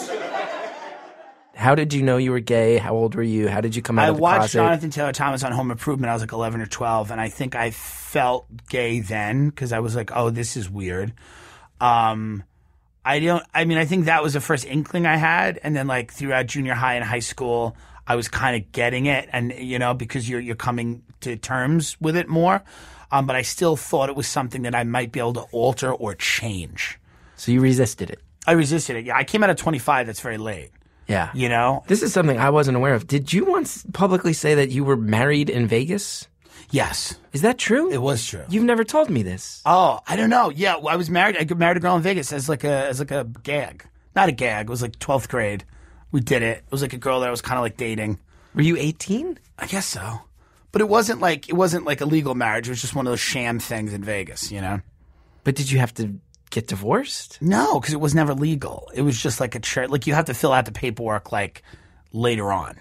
How 1.54 1.74
did 1.74 1.94
you 1.94 2.02
know 2.02 2.16
you 2.16 2.32
were 2.32 2.40
gay? 2.40 2.76
How 2.76 2.94
old 2.94 3.14
were 3.14 3.22
you? 3.22 3.48
How 3.48 3.60
did 3.60 3.76
you 3.76 3.80
come 3.80 3.98
out 3.98 4.06
I 4.06 4.08
of 4.08 4.16
the 4.16 4.22
watched 4.22 4.38
closet? 4.38 4.58
Jonathan 4.58 4.90
Taylor 4.90 5.12
Thomas 5.12 5.44
on 5.44 5.52
Home 5.52 5.70
Improvement. 5.70 6.10
I 6.10 6.12
was 6.12 6.22
like 6.22 6.32
11 6.32 6.60
or 6.60 6.66
12, 6.66 7.10
and 7.10 7.20
I 7.20 7.28
think 7.28 7.54
I 7.54 7.70
felt 7.70 8.46
gay 8.68 9.00
then 9.00 9.48
because 9.48 9.72
I 9.72 9.78
was 9.78 9.94
like, 9.94 10.10
"Oh, 10.14 10.30
this 10.30 10.56
is 10.56 10.68
weird." 10.68 11.12
Um, 11.80 12.42
I 13.04 13.20
don't. 13.20 13.44
I 13.52 13.64
mean, 13.64 13.78
I 13.78 13.84
think 13.84 14.06
that 14.06 14.22
was 14.22 14.32
the 14.32 14.40
first 14.40 14.64
inkling 14.64 15.06
I 15.06 15.16
had, 15.16 15.60
and 15.62 15.76
then 15.76 15.86
like 15.86 16.12
throughout 16.12 16.46
junior 16.46 16.74
high 16.74 16.94
and 16.94 17.04
high 17.04 17.18
school, 17.20 17.76
I 18.06 18.16
was 18.16 18.28
kind 18.28 18.56
of 18.56 18.72
getting 18.72 19.06
it, 19.06 19.28
and 19.32 19.52
you 19.52 19.78
know, 19.78 19.94
because 19.94 20.28
you're 20.28 20.40
you're 20.40 20.56
coming 20.56 21.02
to 21.20 21.36
terms 21.36 21.96
with 22.00 22.16
it 22.16 22.28
more. 22.28 22.62
Um, 23.10 23.26
but 23.26 23.36
I 23.36 23.42
still 23.42 23.76
thought 23.76 24.08
it 24.08 24.16
was 24.16 24.26
something 24.26 24.62
that 24.62 24.74
I 24.74 24.82
might 24.82 25.12
be 25.12 25.20
able 25.20 25.34
to 25.34 25.42
alter 25.52 25.92
or 25.92 26.14
change. 26.14 26.98
So 27.36 27.52
you 27.52 27.60
resisted 27.60 28.10
it. 28.10 28.20
I 28.46 28.52
resisted 28.52 28.96
it. 28.96 29.04
Yeah, 29.04 29.16
I 29.16 29.24
came 29.24 29.44
out 29.44 29.50
at 29.50 29.58
25. 29.58 30.06
That's 30.06 30.20
very 30.20 30.38
late. 30.38 30.70
Yeah. 31.06 31.30
You 31.34 31.48
know. 31.48 31.84
This 31.86 32.02
is 32.02 32.12
something 32.12 32.38
I 32.38 32.50
wasn't 32.50 32.76
aware 32.76 32.94
of. 32.94 33.06
Did 33.06 33.32
you 33.32 33.44
once 33.44 33.84
publicly 33.92 34.32
say 34.32 34.54
that 34.56 34.70
you 34.70 34.84
were 34.84 34.96
married 34.96 35.50
in 35.50 35.66
Vegas? 35.66 36.26
Yes. 36.74 37.16
Is 37.32 37.42
that 37.42 37.56
true? 37.56 37.88
It 37.92 38.02
was 38.02 38.26
true. 38.26 38.42
You've 38.48 38.64
never 38.64 38.82
told 38.82 39.08
me 39.08 39.22
this. 39.22 39.62
Oh, 39.64 40.00
I 40.08 40.16
don't 40.16 40.28
know. 40.28 40.50
Yeah, 40.50 40.78
well, 40.78 40.88
I 40.88 40.96
was 40.96 41.08
married. 41.08 41.36
I 41.36 41.44
got 41.44 41.56
married 41.56 41.76
a 41.76 41.80
girl 41.80 41.94
in 41.94 42.02
Vegas 42.02 42.32
as 42.32 42.48
like 42.48 42.64
a 42.64 42.88
as 42.88 42.98
like 42.98 43.12
a 43.12 43.24
gag. 43.44 43.86
Not 44.16 44.28
a 44.28 44.32
gag. 44.32 44.66
It 44.66 44.70
was 44.70 44.82
like 44.82 44.98
twelfth 44.98 45.28
grade. 45.28 45.64
We 46.10 46.20
did 46.20 46.42
it. 46.42 46.58
It 46.58 46.72
was 46.72 46.82
like 46.82 46.92
a 46.92 46.98
girl 46.98 47.20
that 47.20 47.28
I 47.28 47.30
was 47.30 47.40
kind 47.40 47.58
of 47.58 47.62
like 47.62 47.76
dating. 47.76 48.18
Were 48.56 48.62
you 48.62 48.76
18? 48.76 49.38
I 49.56 49.66
guess 49.66 49.86
so. 49.86 50.20
But 50.72 50.80
it 50.80 50.88
wasn't 50.88 51.20
like 51.20 51.48
it 51.48 51.54
wasn't 51.54 51.84
like 51.84 52.00
a 52.00 52.06
legal 52.06 52.34
marriage. 52.34 52.66
It 52.66 52.72
was 52.72 52.80
just 52.80 52.96
one 52.96 53.06
of 53.06 53.12
those 53.12 53.20
sham 53.20 53.60
things 53.60 53.92
in 53.92 54.02
Vegas. 54.02 54.50
You 54.50 54.60
know. 54.60 54.80
But 55.44 55.54
did 55.54 55.70
you 55.70 55.78
have 55.78 55.94
to 55.94 56.18
get 56.50 56.66
divorced? 56.66 57.38
No, 57.40 57.78
because 57.78 57.94
it 57.94 58.00
was 58.00 58.16
never 58.16 58.34
legal. 58.34 58.90
It 58.92 59.02
was 59.02 59.16
just 59.22 59.38
like 59.38 59.54
a 59.54 59.60
church. 59.60 59.90
Like 59.90 60.08
you 60.08 60.14
have 60.14 60.24
to 60.24 60.34
fill 60.34 60.52
out 60.52 60.64
the 60.64 60.72
paperwork 60.72 61.30
like 61.30 61.62
later 62.12 62.52
on. 62.52 62.76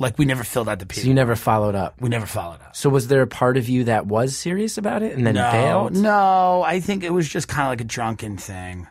Like 0.00 0.18
we 0.18 0.24
never 0.24 0.42
filled 0.42 0.66
out 0.68 0.78
the 0.78 0.92
So 0.94 1.06
you 1.06 1.12
never 1.12 1.36
followed 1.36 1.74
up. 1.74 2.00
we 2.00 2.08
never 2.08 2.24
followed 2.24 2.62
up. 2.62 2.74
So 2.74 2.88
was 2.88 3.08
there 3.08 3.20
a 3.20 3.26
part 3.26 3.58
of 3.58 3.68
you 3.68 3.84
that 3.84 4.06
was 4.06 4.34
serious 4.34 4.78
about 4.78 5.02
it 5.02 5.12
and 5.14 5.26
then 5.26 5.34
no, 5.34 5.52
bailed? 5.52 5.94
No, 5.94 6.62
I 6.62 6.80
think 6.80 7.04
it 7.04 7.12
was 7.12 7.28
just 7.28 7.48
kind 7.48 7.66
of 7.66 7.68
like 7.68 7.82
a 7.82 7.84
drunken 7.84 8.38
thing. 8.38 8.88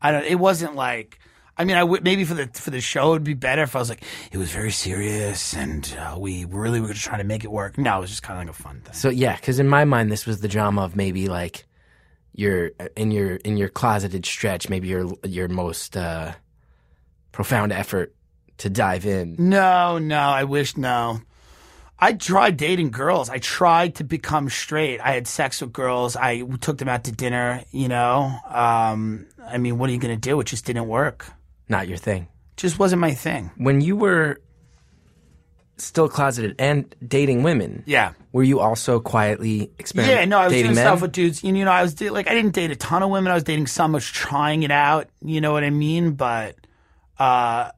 I 0.00 0.12
don't. 0.12 0.24
It 0.24 0.38
wasn't 0.38 0.74
like. 0.74 1.18
I 1.58 1.64
mean, 1.64 1.76
I 1.76 1.84
would 1.84 2.02
maybe 2.04 2.24
for 2.24 2.32
the 2.32 2.46
for 2.48 2.70
the 2.70 2.80
show 2.80 3.12
it'd 3.12 3.22
be 3.24 3.34
better 3.34 3.62
if 3.62 3.76
I 3.76 3.78
was 3.78 3.90
like 3.90 4.02
it 4.32 4.38
was 4.38 4.50
very 4.50 4.70
serious 4.70 5.54
and 5.54 5.94
uh, 5.98 6.16
we 6.18 6.46
really 6.46 6.80
were 6.80 6.88
just 6.88 7.04
trying 7.04 7.18
to 7.18 7.24
make 7.24 7.44
it 7.44 7.52
work. 7.52 7.76
No, 7.76 7.98
it 7.98 8.00
was 8.00 8.10
just 8.10 8.22
kind 8.22 8.40
of 8.40 8.46
like 8.46 8.58
a 8.58 8.62
fun 8.62 8.80
thing. 8.80 8.94
So 8.94 9.10
yeah, 9.10 9.36
because 9.36 9.58
in 9.58 9.68
my 9.68 9.84
mind 9.84 10.10
this 10.10 10.24
was 10.24 10.40
the 10.40 10.48
drama 10.48 10.82
of 10.82 10.96
maybe 10.96 11.28
like 11.28 11.66
your 12.32 12.70
in 12.96 13.10
your 13.10 13.36
in 13.36 13.58
your 13.58 13.68
closeted 13.68 14.24
stretch, 14.24 14.70
maybe 14.70 14.88
your 14.88 15.12
your 15.22 15.48
most 15.48 15.98
uh, 15.98 16.32
profound 17.32 17.72
effort 17.72 18.15
to 18.58 18.70
dive 18.70 19.06
in. 19.06 19.36
No, 19.38 19.98
no, 19.98 20.18
I 20.18 20.44
wish 20.44 20.76
no. 20.76 21.20
I 21.98 22.12
tried 22.12 22.56
dating 22.58 22.90
girls. 22.90 23.30
I 23.30 23.38
tried 23.38 23.94
to 23.96 24.04
become 24.04 24.50
straight. 24.50 25.00
I 25.00 25.12
had 25.12 25.26
sex 25.26 25.62
with 25.62 25.72
girls. 25.72 26.14
I 26.14 26.42
took 26.60 26.76
them 26.78 26.88
out 26.88 27.04
to 27.04 27.12
dinner. 27.12 27.62
You 27.70 27.88
know, 27.88 28.32
um, 28.48 29.26
I 29.42 29.56
mean, 29.58 29.78
what 29.78 29.88
are 29.88 29.92
you 29.94 29.98
going 29.98 30.14
to 30.14 30.20
do? 30.20 30.38
It 30.40 30.44
just 30.46 30.66
didn't 30.66 30.88
work. 30.88 31.26
Not 31.68 31.88
your 31.88 31.96
thing. 31.96 32.28
Just 32.56 32.78
wasn't 32.78 33.00
my 33.00 33.14
thing. 33.14 33.50
When 33.56 33.80
you 33.80 33.96
were 33.96 34.40
still 35.78 36.08
closeted 36.08 36.54
and 36.58 36.94
dating 37.06 37.42
women, 37.42 37.82
Yeah. 37.86 38.12
were 38.32 38.42
you 38.42 38.60
also 38.60 38.98
quietly 39.00 39.70
experimenting? 39.78 40.18
Yeah, 40.18 40.24
no, 40.26 40.38
I 40.38 40.44
was 40.44 40.52
dating 40.52 40.64
doing 40.66 40.74
men? 40.76 40.84
stuff 40.86 41.02
with 41.02 41.12
dudes. 41.12 41.44
You 41.44 41.52
know, 41.52 41.70
I 41.70 41.82
was 41.82 42.00
like, 42.00 42.28
I 42.28 42.34
didn't 42.34 42.54
date 42.54 42.70
a 42.70 42.76
ton 42.76 43.02
of 43.02 43.10
women. 43.10 43.30
I 43.30 43.34
was 43.34 43.44
dating 43.44 43.66
some. 43.66 43.94
I 43.94 43.96
was 43.96 44.06
trying 44.06 44.62
it 44.62 44.70
out. 44.70 45.08
You 45.22 45.40
know 45.40 45.52
what 45.52 45.64
I 45.64 45.70
mean? 45.70 46.12
But 46.12 46.56
uh, 47.18 47.70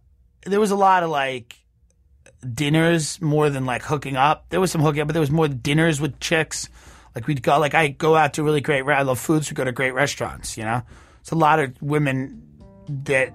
there 0.44 0.61
was 0.61 0.70
a 0.70 0.77
lot 0.77 1.03
of 1.03 1.11
like 1.11 1.57
dinners 2.55 3.20
more 3.20 3.51
than 3.51 3.66
like 3.66 3.83
hooking 3.83 4.16
up. 4.16 4.46
There 4.51 4.61
was 4.61 4.70
some 4.70 4.81
hooking 4.81 5.01
up, 5.01 5.09
but 5.09 5.12
there 5.12 5.20
was 5.20 5.31
more 5.31 5.48
dinners 5.48 6.01
with 6.01 6.18
chicks. 6.20 6.68
Like 7.14 7.27
we'd 7.27 7.42
go, 7.42 7.59
like 7.59 7.74
I 7.74 7.88
go 7.88 8.16
out 8.16 8.35
to 8.35 8.42
really 8.42 8.61
great. 8.61 8.85
I 8.87 9.03
love 9.03 9.18
food, 9.18 9.44
so 9.44 9.51
we 9.53 9.55
go 9.55 9.64
to 9.64 9.72
great 9.72 9.92
restaurants. 9.92 10.57
You 10.57 10.64
know, 10.64 10.83
it's 11.20 11.33
a 11.33 11.37
lot 11.37 11.59
of 11.59 11.81
women 11.83 12.42
that 13.05 13.33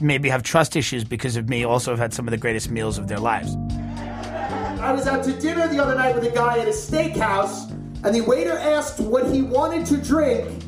maybe 0.00 0.28
have 0.28 0.42
trust 0.42 0.76
issues 0.76 1.04
because 1.04 1.36
of 1.36 1.48
me. 1.48 1.64
Also, 1.64 1.92
have 1.92 1.98
had 1.98 2.12
some 2.12 2.26
of 2.26 2.32
the 2.32 2.38
greatest 2.38 2.70
meals 2.70 2.98
of 2.98 3.08
their 3.08 3.18
lives. 3.18 3.56
I 4.80 4.92
was 4.92 5.06
out 5.06 5.24
to 5.24 5.32
dinner 5.32 5.66
the 5.68 5.82
other 5.82 5.94
night 5.94 6.14
with 6.14 6.24
a 6.24 6.34
guy 6.34 6.58
at 6.58 6.68
a 6.68 6.72
steakhouse, 6.72 7.70
and 8.04 8.14
the 8.14 8.20
waiter 8.20 8.58
asked 8.58 9.00
what 9.00 9.32
he 9.32 9.40
wanted 9.40 9.86
to 9.86 9.96
drink, 9.96 10.62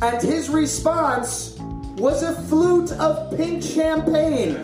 and 0.00 0.22
his 0.22 0.48
response 0.48 1.51
was 1.96 2.22
a 2.22 2.32
flute 2.42 2.92
of 2.92 3.36
pink 3.36 3.62
champagne. 3.62 4.56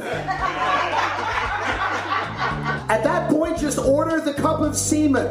At 2.91 3.03
that 3.05 3.31
point, 3.31 3.59
just 3.59 3.79
order 3.79 4.21
the 4.21 4.35
cup 4.35 4.61
of 4.61 4.77
semen. 4.77 5.27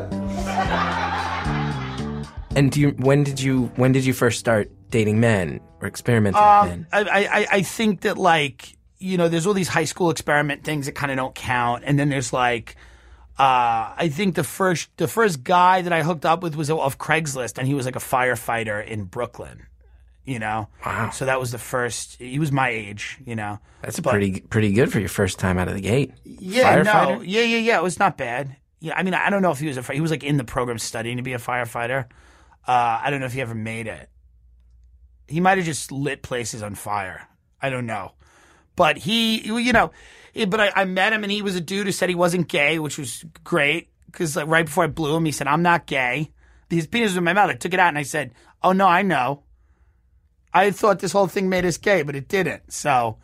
And 2.55 2.71
do 2.71 2.79
you, 2.81 2.89
when 2.97 3.23
did 3.23 3.39
you 3.39 3.71
when 3.75 3.91
did 3.91 4.05
you 4.05 4.13
first 4.13 4.39
start 4.39 4.71
dating 4.89 5.19
men 5.19 5.59
or 5.81 5.87
experimenting 5.87 6.41
with 6.41 6.49
Um, 6.49 6.69
men? 6.69 6.87
I, 6.91 7.01
I, 7.01 7.47
I 7.51 7.61
think 7.61 8.01
that 8.01 8.17
like 8.17 8.77
you 8.99 9.17
know, 9.17 9.29
there's 9.29 9.45
all 9.45 9.53
these 9.53 9.67
high 9.67 9.83
school 9.85 10.09
experiment 10.09 10.63
things 10.63 10.87
that 10.87 10.93
kind 10.93 11.11
of 11.11 11.17
don't 11.17 11.35
count, 11.35 11.83
and 11.85 11.99
then 11.99 12.09
there's 12.09 12.33
like, 12.33 12.75
uh, 13.37 13.93
I 13.95 14.09
think 14.11 14.33
the 14.33 14.43
first 14.43 14.89
the 14.97 15.07
first 15.07 15.43
guy 15.43 15.83
that 15.83 15.93
I 15.93 16.01
hooked 16.01 16.25
up 16.25 16.41
with 16.41 16.55
was 16.55 16.71
off 16.71 16.97
Craigslist, 16.97 17.59
and 17.59 17.67
he 17.67 17.75
was 17.75 17.85
like 17.85 17.95
a 17.95 17.99
firefighter 17.99 18.83
in 18.85 19.03
Brooklyn. 19.05 19.67
You 20.27 20.39
know, 20.39 20.67
Wow. 20.85 21.09
So 21.11 21.25
that 21.25 21.39
was 21.39 21.51
the 21.51 21.57
first. 21.57 22.17
He 22.19 22.37
was 22.37 22.51
my 22.51 22.67
age. 22.69 23.17
You 23.25 23.35
know, 23.37 23.59
That's 23.81 23.99
But- 23.99 24.11
pretty 24.11 24.41
pretty 24.41 24.73
good 24.73 24.91
for 24.91 24.99
your 24.99 25.07
first 25.09 25.39
time 25.39 25.57
out 25.57 25.69
of 25.69 25.73
the 25.73 25.79
gate. 25.81 26.11
Yeah, 26.25 26.83
Firefighter? 26.83 26.83
no, 27.17 27.21
yeah, 27.21 27.41
yeah, 27.43 27.57
yeah. 27.59 27.77
It 27.77 27.83
was 27.83 27.97
not 27.97 28.17
bad. 28.17 28.57
Yeah, 28.81 28.93
I 28.97 29.03
mean, 29.03 29.13
I 29.13 29.29
don't 29.29 29.41
know 29.41 29.51
if 29.51 29.59
he 29.59 29.67
was 29.67 29.77
a. 29.77 29.81
He 29.93 30.01
was 30.01 30.11
like 30.11 30.23
in 30.25 30.35
the 30.37 30.43
program 30.43 30.79
studying 30.79 31.15
to 31.17 31.23
be 31.23 31.31
a 31.33 31.37
firefighter. 31.39 32.05
Uh, 32.67 32.99
I 33.01 33.09
don't 33.09 33.21
know 33.21 33.25
if 33.25 33.31
he 33.33 33.39
ever 33.41 33.55
made 33.55 33.87
it. 33.87 34.09
He 35.27 35.39
might 35.39 35.57
have 35.57 35.65
just 35.65 35.91
lit 35.91 36.21
places 36.21 36.61
on 36.61 36.75
fire. 36.75 37.27
I 37.61 37.69
don't 37.69 37.85
know, 37.85 38.11
but 38.75 38.97
he, 38.97 39.39
you 39.47 39.71
know, 39.73 39.91
eh, 40.35 40.45
but 40.45 40.59
I, 40.59 40.71
I 40.75 40.85
met 40.85 41.13
him 41.13 41.23
and 41.23 41.31
he 41.31 41.41
was 41.41 41.55
a 41.55 41.61
dude 41.61 41.85
who 41.87 41.91
said 41.91 42.09
he 42.09 42.15
wasn't 42.15 42.47
gay, 42.49 42.77
which 42.79 42.97
was 42.97 43.23
great 43.43 43.89
because 44.07 44.35
like 44.35 44.47
right 44.47 44.65
before 44.65 44.83
I 44.83 44.87
blew 44.87 45.15
him, 45.15 45.23
he 45.25 45.31
said 45.31 45.47
I'm 45.47 45.63
not 45.63 45.85
gay. 45.87 46.31
His 46.69 46.85
penis 46.85 47.11
was 47.11 47.17
in 47.17 47.23
my 47.23 47.33
mouth. 47.33 47.49
I 47.49 47.53
took 47.53 47.73
it 47.73 47.79
out 47.79 47.87
and 47.89 47.97
I 47.97 48.03
said, 48.03 48.33
"Oh 48.61 48.73
no, 48.73 48.85
I 48.87 49.01
know." 49.01 49.43
I 50.57 50.71
thought 50.71 50.99
this 50.99 51.11
whole 51.11 51.27
thing 51.27 51.49
made 51.49 51.65
us 51.65 51.77
gay, 51.77 52.01
but 52.01 52.15
it 52.15 52.27
didn't. 52.27 52.73
So 52.73 53.17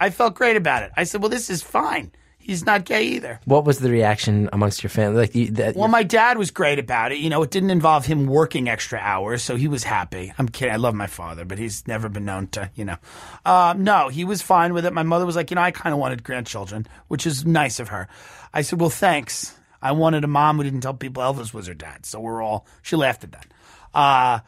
I 0.00 0.10
felt 0.10 0.34
great 0.34 0.56
about 0.56 0.82
it. 0.82 0.92
I 0.96 1.04
said, 1.04 1.20
"Well, 1.20 1.28
this 1.28 1.50
is 1.50 1.62
fine. 1.62 2.12
He's 2.38 2.64
not 2.64 2.86
gay 2.86 3.04
either." 3.04 3.38
What 3.44 3.64
was 3.66 3.80
the 3.80 3.90
reaction 3.90 4.48
amongst 4.52 4.82
your 4.82 4.90
family? 4.90 5.18
Like 5.20 5.34
you, 5.34 5.50
that, 5.52 5.76
Well, 5.76 5.88
my 5.88 6.02
dad 6.02 6.38
was 6.38 6.50
great 6.50 6.78
about 6.78 7.12
it. 7.12 7.18
You 7.18 7.28
know, 7.28 7.42
it 7.42 7.50
didn't 7.50 7.70
involve 7.70 8.06
him 8.06 8.26
working 8.26 8.68
extra 8.68 8.98
hours, 8.98 9.42
so 9.42 9.56
he 9.56 9.68
was 9.68 9.84
happy. 9.84 10.32
I'm 10.38 10.48
kidding. 10.48 10.72
I 10.72 10.78
love 10.78 10.94
my 10.94 11.06
father, 11.06 11.44
but 11.44 11.58
he's 11.58 11.86
never 11.86 12.08
been 12.08 12.24
known 12.24 12.46
to, 12.48 12.70
you 12.74 12.86
know. 12.86 12.96
Um, 13.44 13.84
no, 13.84 14.08
he 14.08 14.24
was 14.24 14.40
fine 14.40 14.72
with 14.72 14.86
it. 14.86 14.94
My 14.94 15.02
mother 15.02 15.26
was 15.26 15.36
like, 15.36 15.50
you 15.50 15.56
know, 15.56 15.62
I 15.62 15.70
kind 15.70 15.92
of 15.92 16.00
wanted 16.00 16.24
grandchildren, 16.24 16.86
which 17.08 17.26
is 17.26 17.44
nice 17.44 17.78
of 17.78 17.88
her. 17.88 18.08
I 18.54 18.62
said, 18.62 18.80
well, 18.80 18.90
thanks. 18.90 19.54
I 19.82 19.92
wanted 19.92 20.24
a 20.24 20.28
mom 20.28 20.56
who 20.56 20.64
didn't 20.64 20.80
tell 20.80 20.94
people 20.94 21.22
Elvis 21.22 21.54
was 21.54 21.66
her 21.66 21.74
dad, 21.74 22.04
so 22.06 22.20
we're 22.20 22.42
all. 22.42 22.66
She 22.82 22.96
laughed 22.96 23.24
at 23.24 23.32
that. 23.32 23.46
Uh, 23.94 24.40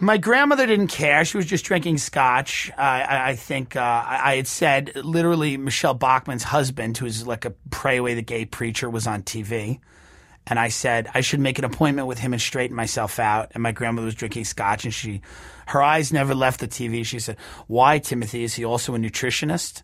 my 0.00 0.16
grandmother 0.16 0.66
didn't 0.66 0.88
care. 0.88 1.24
She 1.24 1.36
was 1.36 1.46
just 1.46 1.64
drinking 1.64 1.98
scotch. 1.98 2.70
Uh, 2.70 2.80
I, 2.80 3.30
I 3.30 3.36
think 3.36 3.74
uh, 3.74 3.80
I, 3.80 4.32
I 4.32 4.36
had 4.36 4.46
said 4.46 4.92
literally 4.96 5.56
Michele 5.56 5.94
Bachmann's 5.94 6.44
husband, 6.44 6.96
who's 6.96 7.26
like 7.26 7.44
a 7.44 7.50
pray 7.70 7.96
away 7.96 8.14
the 8.14 8.22
gay 8.22 8.44
preacher, 8.44 8.88
was 8.88 9.06
on 9.06 9.22
TV. 9.22 9.80
And 10.46 10.58
I 10.58 10.68
said 10.68 11.10
I 11.12 11.20
should 11.20 11.40
make 11.40 11.58
an 11.58 11.64
appointment 11.64 12.06
with 12.06 12.18
him 12.18 12.32
and 12.32 12.40
straighten 12.40 12.76
myself 12.76 13.18
out. 13.18 13.50
And 13.54 13.62
my 13.62 13.72
grandmother 13.72 14.06
was 14.06 14.14
drinking 14.14 14.44
scotch, 14.44 14.84
and 14.84 14.94
she, 14.94 15.20
her 15.66 15.82
eyes 15.82 16.12
never 16.12 16.34
left 16.34 16.60
the 16.60 16.68
TV. 16.68 17.04
She 17.04 17.18
said, 17.18 17.36
"Why, 17.66 17.98
Timothy? 17.98 18.44
Is 18.44 18.54
he 18.54 18.64
also 18.64 18.94
a 18.94 18.98
nutritionist?" 18.98 19.82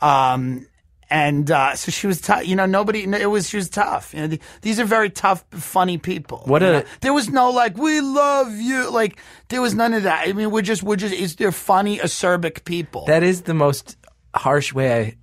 Um, 0.00 0.66
and 1.10 1.50
uh, 1.50 1.74
so 1.74 1.90
she 1.90 2.06
was 2.06 2.20
tough. 2.20 2.46
You 2.46 2.56
know, 2.56 2.66
nobody. 2.66 3.02
It 3.02 3.26
was 3.30 3.48
she 3.48 3.56
was 3.56 3.68
tough. 3.68 4.14
You 4.14 4.20
know, 4.20 4.26
the, 4.28 4.40
these 4.62 4.78
are 4.78 4.84
very 4.84 5.10
tough, 5.10 5.44
funny 5.50 5.98
people. 5.98 6.42
What 6.46 6.62
a- 6.62 6.72
know? 6.72 6.84
There 7.00 7.12
was 7.12 7.28
no 7.28 7.50
like, 7.50 7.76
we 7.76 8.00
love 8.00 8.54
you. 8.54 8.90
Like 8.90 9.18
there 9.48 9.60
was 9.60 9.74
none 9.74 9.92
of 9.94 10.04
that. 10.04 10.28
I 10.28 10.32
mean, 10.32 10.50
we're 10.50 10.62
just 10.62 10.82
we're 10.82 10.96
just 10.96 11.14
it's 11.14 11.34
they're 11.34 11.52
funny, 11.52 11.98
acerbic 11.98 12.64
people. 12.64 13.06
that 13.06 13.22
is 13.22 13.42
the 13.42 13.54
most 13.54 13.96
harsh 14.34 14.72
way 14.72 15.00
I, 15.00 15.16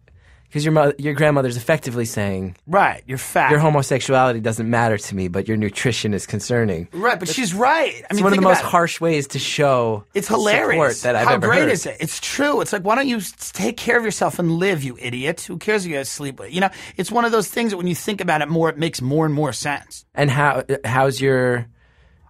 because 0.58 0.66
your 0.66 0.72
mother, 0.74 0.96
your 0.98 1.14
grandmother's 1.14 1.56
effectively 1.58 2.06
saying 2.06 2.56
right. 2.66 3.04
You're 3.06 3.18
fat. 3.18 3.52
your 3.52 3.60
homosexuality 3.60 4.40
doesn't 4.42 4.70
matter 4.70 4.98
to 4.98 5.16
me, 5.16 5.28
but 5.28 5.48
your 5.48 5.56
nutrition 5.58 6.14
is 6.14 6.26
concerning. 6.26 6.88
right, 6.92 7.20
but 7.20 7.28
she's 7.30 7.54
right. 7.54 7.94
I 7.94 7.98
It's 8.10 8.14
mean, 8.16 8.24
one 8.24 8.34
of 8.34 8.38
the 8.38 8.42
most 8.44 8.62
it. 8.62 8.66
harsh 8.66 9.00
ways 9.00 9.28
to 9.30 9.40
show 9.40 10.04
It's 10.14 10.28
hilarious. 10.28 11.00
support 11.00 11.14
that 11.14 11.16
I've 11.22 11.28
How 11.28 11.34
ever 11.36 11.48
great 11.48 11.60
heard. 11.62 11.72
is 11.72 11.86
it? 11.86 11.98
It's 12.00 12.20
true. 12.20 12.62
It's 12.62 12.74
like, 12.74 12.82
why 12.84 12.96
don't 12.96 13.08
you 13.08 13.22
take 13.54 13.78
care 13.78 13.98
of 13.98 14.04
yourself 14.04 14.40
and 14.40 14.52
live, 14.54 14.84
you 14.84 14.98
idiot? 15.00 15.42
Who 15.42 15.58
cares 15.58 15.86
if 15.86 15.92
you 15.92 15.98
guys 15.98 16.10
sleep 16.10 16.40
with? 16.40 16.54
You 16.54 16.62
know, 16.62 16.70
it's 16.96 17.12
one 17.12 17.24
of 17.26 17.32
those 17.32 17.48
things 17.48 17.72
that 17.72 17.78
when 17.78 17.88
you 17.88 17.96
think 17.96 18.20
about 18.20 18.42
it 18.42 18.50
more, 18.50 18.70
it 18.70 18.78
makes 18.78 19.02
more 19.02 19.26
and 19.26 19.34
more 19.34 19.54
sense. 19.54 20.06
And 20.16 20.32
how 20.32 20.64
how's 20.84 21.22
your 21.22 21.68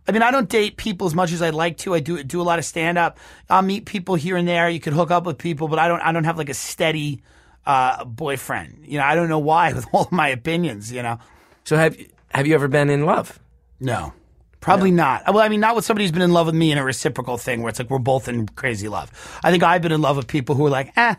I 0.09 0.13
mean, 0.13 0.21
I 0.21 0.31
don't 0.31 0.47
date 0.47 0.77
people 0.77 1.05
as 1.07 1.13
much 1.13 1.33
as 1.33 1.41
I'd 1.41 1.53
like 1.53 1.77
to. 1.79 1.93
I 1.93 1.99
do 1.99 2.23
do 2.23 2.41
a 2.41 2.43
lot 2.43 2.59
of 2.59 2.65
stand 2.65 2.97
up. 2.97 3.19
I'll 3.49 3.61
meet 3.61 3.85
people 3.85 4.15
here 4.15 4.37
and 4.37 4.47
there. 4.47 4.69
You 4.69 4.79
could 4.79 4.93
hook 4.93 5.11
up 5.11 5.25
with 5.25 5.37
people, 5.37 5.67
but 5.67 5.79
I 5.79 5.89
don't. 5.89 5.99
I 6.01 6.13
don't 6.13 6.23
have 6.23 6.37
like 6.37 6.47
a 6.47 6.53
steady 6.53 7.21
uh, 7.67 8.05
boyfriend. 8.05 8.85
You 8.87 8.97
know, 8.97 9.03
I 9.03 9.13
don't 9.13 9.29
know 9.29 9.39
why 9.39 9.73
with 9.73 9.85
all 9.91 10.07
my 10.09 10.29
opinions. 10.29 10.91
You 10.91 11.03
know, 11.03 11.19
so 11.65 11.75
have 11.77 11.95
have 12.29 12.47
you 12.47 12.55
ever 12.55 12.67
been 12.67 12.89
in 12.89 13.05
love? 13.05 13.39
no, 13.79 14.11
probably 14.59 14.89
not. 14.89 15.23
Well, 15.27 15.43
I 15.43 15.49
mean, 15.49 15.59
not 15.59 15.75
with 15.75 15.85
somebody 15.85 16.05
who's 16.05 16.11
been 16.11 16.23
in 16.23 16.33
love 16.33 16.47
with 16.47 16.55
me 16.55 16.71
in 16.71 16.79
a 16.79 16.83
reciprocal 16.83 17.37
thing 17.37 17.61
where 17.61 17.69
it's 17.69 17.77
like 17.77 17.91
we're 17.91 17.99
both 17.99 18.27
in 18.27 18.47
crazy 18.47 18.87
love. 18.87 19.11
I 19.43 19.51
think 19.51 19.61
I've 19.61 19.83
been 19.83 19.91
in 19.91 20.01
love 20.01 20.17
with 20.17 20.27
people 20.27 20.55
who 20.55 20.65
are 20.65 20.71
like, 20.71 20.97
eh. 20.97 21.15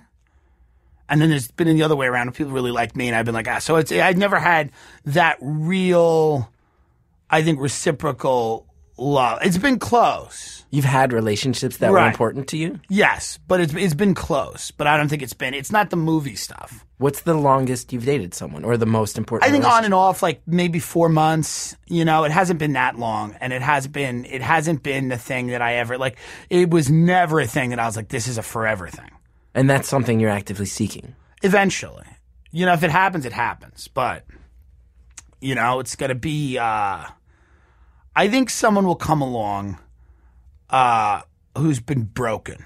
And 1.09 1.23
then 1.23 1.31
there's 1.31 1.51
been 1.51 1.69
in 1.69 1.77
the 1.77 1.85
other 1.85 1.97
way 1.97 2.07
around. 2.07 2.35
People 2.35 2.53
really 2.53 2.73
like 2.73 2.97
me, 2.97 3.07
and 3.07 3.17
I've 3.17 3.25
been 3.25 3.35
like, 3.35 3.49
ah. 3.49 3.61
So 3.61 3.77
it's 3.77 3.93
I've 3.93 4.17
never 4.17 4.39
had 4.41 4.73
that 5.05 5.39
real, 5.41 6.51
I 7.31 7.43
think, 7.43 7.61
reciprocal 7.61 8.67
love. 8.99 9.39
It's 9.43 9.59
been 9.59 9.79
close. 9.79 10.65
You've 10.71 10.85
had 10.85 11.13
relationships 11.15 11.79
that 11.79 11.91
were 11.91 11.97
Right. 11.97 12.09
important 12.11 12.49
to 12.49 12.59
you. 12.59 12.79
Yes, 12.91 13.39
but 13.49 13.61
it's 13.61 13.73
it's 13.75 13.95
been 13.95 14.15
close. 14.15 14.71
But 14.71 14.87
I 14.87 14.97
don't 14.99 15.09
think 15.09 15.23
it's 15.23 15.33
been. 15.33 15.55
It's 15.55 15.73
not 15.73 15.89
the 15.91 15.97
movie 15.97 16.35
stuff. 16.37 16.85
What's 16.99 17.23
the 17.23 17.33
longest 17.35 17.93
you've 17.93 18.05
dated 18.05 18.35
someone, 18.35 18.65
or 18.65 18.77
the 18.77 18.85
most 18.85 19.17
important? 19.17 19.49
I 19.49 19.53
think 19.53 19.65
on 19.65 19.85
and 19.87 19.95
off, 19.95 20.23
like 20.23 20.43
maybe 20.47 20.79
four 20.79 21.09
months. 21.09 21.75
You 21.87 22.05
know, 22.05 22.25
it 22.25 22.33
hasn't 22.33 22.59
been 22.59 22.75
that 22.75 22.99
long, 22.99 23.35
and 23.41 23.53
it 23.53 23.63
has 23.63 23.87
been. 23.87 24.27
It 24.27 24.43
hasn't 24.43 24.83
been 24.83 25.09
the 25.09 25.17
thing 25.17 25.47
that 25.49 25.63
I 25.63 25.77
ever 25.77 25.97
like. 25.97 26.19
It 26.51 26.69
was 26.71 26.91
never 26.91 27.41
a 27.41 27.47
thing 27.47 27.71
that 27.71 27.79
I 27.79 27.87
was 27.87 27.97
like, 27.97 28.09
this 28.09 28.27
is 28.29 28.37
a 28.37 28.43
forever 28.43 28.89
thing. 28.89 29.11
and 29.55 29.71
that's 29.71 29.89
something 29.89 30.21
you're 30.21 30.29
actively 30.31 30.67
seeking. 30.67 31.15
Eventually, 31.43 32.05
you 32.53 32.67
know, 32.67 32.75
if 32.75 32.83
it 32.83 32.91
happens, 32.91 33.25
it 33.25 33.33
happens. 33.33 33.89
But 33.89 34.25
you 35.41 35.55
know, 35.55 35.81
it's 35.81 35.97
gonna 35.97 36.15
be. 36.15 36.59
uh 36.59 37.05
I 38.19 38.27
think 38.27 38.51
someone 38.51 38.85
will 38.85 38.97
come 38.97 39.23
along 39.23 39.79
uh 40.71 41.23
who's 41.57 41.79
been 41.79 42.03
broken 42.03 42.65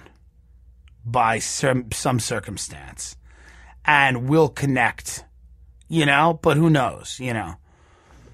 by 1.05 1.41
some 1.41 1.93
some 1.93 2.21
circumstance 2.21 3.17
and 3.85 4.31
will 4.31 4.49
connect. 4.49 5.25
You 5.89 6.07
know, 6.07 6.39
but 6.41 6.57
who 6.57 6.71
knows? 6.71 7.21
You 7.21 7.35
know. 7.35 7.57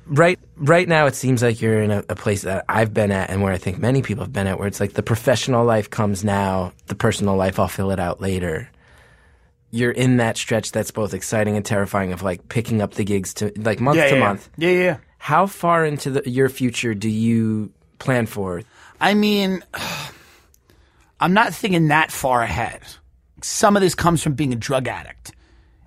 Right, 0.07 0.39
right 0.57 0.89
now, 0.89 1.07
it 1.07 1.17
seems 1.17 1.43
like 1.43 1.61
you're 1.61 1.83
in 1.83 1.91
a, 1.91 2.05
a 2.09 2.15
place 2.15 2.43
that 2.43 2.65
I've 2.69 2.95
been 2.95 3.11
at, 3.11 3.31
and 3.31 3.43
where 3.43 3.53
I 3.53 3.59
think 3.59 3.79
many 3.79 4.01
people 4.01 4.23
have 4.25 4.33
been 4.33 4.47
at, 4.47 4.59
where 4.59 4.69
it's 4.69 4.81
like 4.81 4.93
the 4.93 5.03
professional 5.03 5.65
life 5.65 5.91
comes 5.91 6.25
now, 6.25 6.73
the 6.87 6.95
personal 6.95 7.37
life 7.37 7.59
I'll 7.59 7.69
fill 7.69 7.91
it 7.91 7.99
out 7.99 8.21
later. 8.21 8.71
You're 9.71 9.91
in 9.91 10.19
that 10.19 10.37
stretch 10.39 10.71
that's 10.73 10.93
both 10.93 11.13
exciting 11.13 11.57
and 11.57 11.67
terrifying 11.67 12.13
of 12.13 12.23
like 12.23 12.49
picking 12.49 12.81
up 12.81 12.95
the 12.95 13.05
gigs 13.05 13.35
to 13.35 13.53
like 13.57 13.81
month 13.81 13.99
yeah, 13.99 14.09
to 14.09 14.15
yeah, 14.15 14.21
month. 14.21 14.49
Yeah, 14.57 14.71
yeah. 14.71 14.97
How 15.19 15.47
far 15.47 15.85
into 15.85 16.11
the, 16.11 16.31
your 16.31 16.49
future 16.49 16.95
do 16.95 17.09
you 17.09 17.73
plan 17.99 18.27
for? 18.27 18.63
I 19.01 19.15
mean, 19.15 19.63
I'm 21.21 21.35
not 21.35 21.53
thinking 21.53 21.89
that 21.89 22.11
far 22.11 22.43
ahead. 22.43 22.83
Some 23.43 23.77
of 23.77 23.83
this 23.83 23.95
comes 23.95 24.23
from 24.23 24.35
being 24.35 24.53
a 24.53 24.57
drug 24.57 24.89
addict 24.89 25.33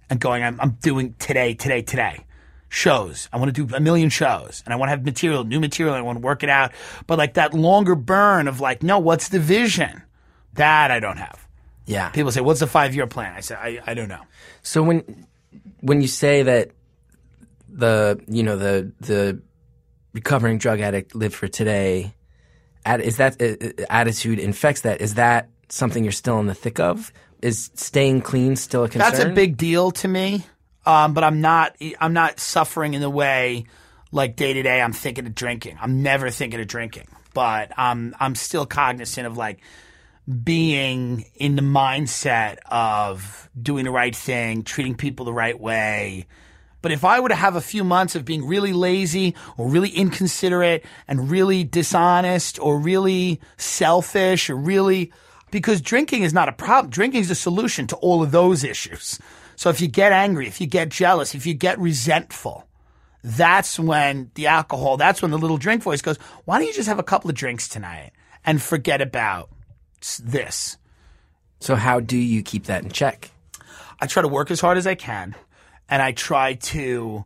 and 0.10 0.20
going, 0.20 0.44
I'm, 0.44 0.60
I'm 0.60 0.72
doing 0.82 1.16
today, 1.20 1.54
today, 1.54 1.82
today. 1.82 2.26
shows. 2.70 3.28
I 3.34 3.38
want 3.38 3.54
to 3.54 3.66
do 3.66 3.76
a 3.76 3.80
million 3.80 4.10
shows 4.10 4.62
and 4.66 4.74
I 4.74 4.78
want 4.78 4.88
to 4.88 4.92
have 4.92 5.04
material, 5.06 5.44
new 5.44 5.60
material. 5.60 5.94
I 5.96 6.02
want 6.02 6.18
to 6.18 6.22
work 6.22 6.44
it 6.44 6.50
out. 6.50 6.72
But 7.08 7.18
like 7.18 7.34
that 7.36 7.54
longer 7.54 7.96
burn 7.96 8.48
of 8.48 8.60
like, 8.62 8.82
no, 8.84 9.00
what's 9.00 9.30
the 9.30 9.40
vision? 9.40 10.02
That 10.54 10.92
I 10.92 11.00
don't 11.00 11.18
have. 11.18 11.48
Yeah. 11.86 12.10
People 12.10 12.32
say, 12.32 12.42
what's 12.42 12.60
the 12.62 12.68
five 12.68 12.96
year 12.96 13.08
plan? 13.08 13.34
I 13.34 13.42
say, 13.42 13.56
I, 13.56 13.80
I 13.86 13.94
don't 13.94 14.08
know. 14.10 14.22
So 14.64 14.84
when 14.84 15.28
when 15.82 16.02
you 16.02 16.08
say 16.08 16.44
that 16.44 16.72
the 17.72 18.22
you 18.28 18.44
know 18.44 18.58
the 18.58 18.92
the 19.00 19.42
recovering 20.14 20.58
drug 20.58 20.80
addict 20.80 21.16
live 21.16 21.34
for 21.34 21.48
today, 21.48 22.14
is 22.86 23.18
that 23.18 23.42
uh, 23.42 23.84
attitude 23.90 24.40
infects 24.40 24.82
that? 24.82 25.02
Is 25.02 25.16
that 25.16 25.50
something 25.70 26.04
you're 26.04 26.12
still 26.12 26.40
in 26.40 26.48
the 26.48 26.56
thick 26.56 26.80
of? 26.80 27.12
Is 27.42 27.72
staying 27.74 28.22
clean 28.22 28.56
still 28.56 28.84
a 28.84 28.90
concern? 28.90 29.12
That's 29.12 29.24
a 29.24 29.30
big 29.30 29.58
deal 29.58 29.92
to 29.92 30.08
me. 30.08 30.46
Um, 30.86 31.14
but 31.14 31.24
I'm 31.24 31.42
not, 31.42 31.76
I'm 32.00 32.14
not 32.14 32.40
suffering 32.40 32.96
in 32.96 33.02
the 33.02 33.10
way 33.10 33.66
like 34.12 34.36
day 34.36 34.54
to 34.54 34.64
day 34.64 34.82
I'm 34.82 34.94
thinking 34.94 35.26
of 35.26 35.36
drinking. 35.36 35.78
I'm 35.80 36.04
never 36.04 36.30
thinking 36.30 36.60
of 36.60 36.68
drinking, 36.68 37.08
but 37.34 37.78
um, 37.78 38.16
I'm 38.20 38.36
still 38.36 38.66
cognizant 38.66 39.28
of 39.28 39.38
like 39.38 39.60
being 40.44 41.26
in 41.36 41.56
the 41.56 41.62
mindset 41.62 42.58
of 42.66 43.50
doing 43.60 43.86
the 43.86 43.92
right 43.92 44.16
thing, 44.16 44.64
treating 44.64 44.96
people 44.96 45.26
the 45.26 45.34
right 45.34 45.60
way. 45.60 46.28
But 46.82 46.92
if 46.92 47.04
I 47.04 47.20
were 47.20 47.30
to 47.30 47.36
have 47.36 47.56
a 47.56 47.62
few 47.62 47.84
months 47.84 48.16
of 48.16 48.26
being 48.26 48.46
really 48.46 48.74
lazy 48.74 49.36
or 49.58 49.68
really 49.68 49.90
inconsiderate 49.90 50.84
and 51.08 51.30
really 51.30 51.64
dishonest 51.64 52.60
or 52.60 52.80
really 52.80 53.40
selfish 53.58 54.50
or 54.50 54.56
really, 54.56 55.14
because 55.52 55.82
drinking 55.82 56.24
is 56.24 56.34
not 56.34 56.50
a 56.50 56.54
problem. 56.54 56.90
Drinking 56.90 57.22
is 57.22 57.32
a 57.32 57.36
solution 57.36 57.88
to 57.88 57.96
all 57.98 58.24
of 58.24 58.32
those 58.32 58.64
issues. 58.64 59.20
So 59.56 59.70
if 59.70 59.80
you 59.80 59.88
get 59.88 60.12
angry, 60.12 60.48
if 60.48 60.60
you 60.60 60.66
get 60.66 60.90
jealous, 60.90 61.36
if 61.36 61.46
you 61.46 61.54
get 61.54 61.80
resentful, 61.80 62.68
that's 63.24 63.78
when 63.78 64.32
the 64.34 64.48
alcohol, 64.48 64.98
that's 64.98 65.22
when 65.22 65.30
the 65.30 65.38
little 65.38 65.58
drink 65.58 65.84
voice 65.84 66.02
goes, 66.02 66.18
why 66.46 66.58
don't 66.58 66.68
you 66.68 66.74
just 66.74 66.90
have 66.90 66.98
a 66.98 67.04
couple 67.04 67.30
of 67.30 67.36
drinks 67.36 67.68
tonight 67.68 68.12
and 68.44 68.60
forget 68.60 69.02
about 69.02 69.50
this? 70.24 70.78
So 71.60 71.76
how 71.76 72.00
do 72.00 72.18
you 72.18 72.42
keep 72.42 72.66
that 72.66 72.84
in 72.84 72.90
check? 72.90 73.30
I 74.00 74.08
try 74.08 74.24
to 74.24 74.28
work 74.28 74.50
as 74.50 74.60
hard 74.60 74.80
as 74.80 74.88
I 74.88 74.96
can 74.96 75.36
and 75.92 76.02
I 76.02 76.14
try 76.14 76.56
to 76.56 77.26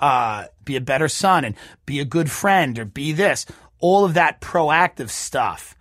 uh, 0.00 0.46
be 0.64 0.74
a 0.74 0.80
better 0.80 1.06
son 1.06 1.44
and 1.44 1.54
be 1.84 2.00
a 2.00 2.04
good 2.04 2.30
friend 2.30 2.76
or 2.78 2.84
be 2.84 3.12
this. 3.12 3.46
All 3.78 4.04
of 4.04 4.14
that 4.14 4.40
proactive 4.40 5.10
stuff 5.10 5.76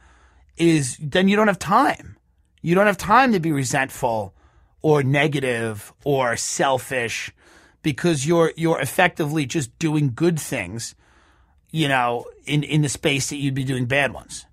is 0.58 0.98
then 1.02 1.28
you 1.28 1.36
don't 1.36 1.48
have 1.48 1.58
time. 1.58 2.17
You 2.62 2.76
don't 2.76 2.88
have 2.88 2.98
time 2.98 3.32
to 3.34 3.39
be 3.39 3.52
resentful 3.52 4.34
or 4.82 5.02
negative 5.02 5.93
or 6.04 6.36
selfish 6.36 7.32
because 7.82 8.28
you're 8.28 8.52
you're 8.58 8.80
effectively 8.80 9.45
just 9.45 9.78
doing 9.80 10.12
good 10.13 10.39
things, 10.39 10.93
you 11.71 11.88
know, 11.88 12.26
in 12.45 12.63
in 12.63 12.82
the 12.82 12.89
space 12.89 13.30
that 13.30 13.38
you'd 13.38 13.54
be 13.54 13.63
doing 13.63 13.86
bad 13.86 14.13
ones. 14.13 14.45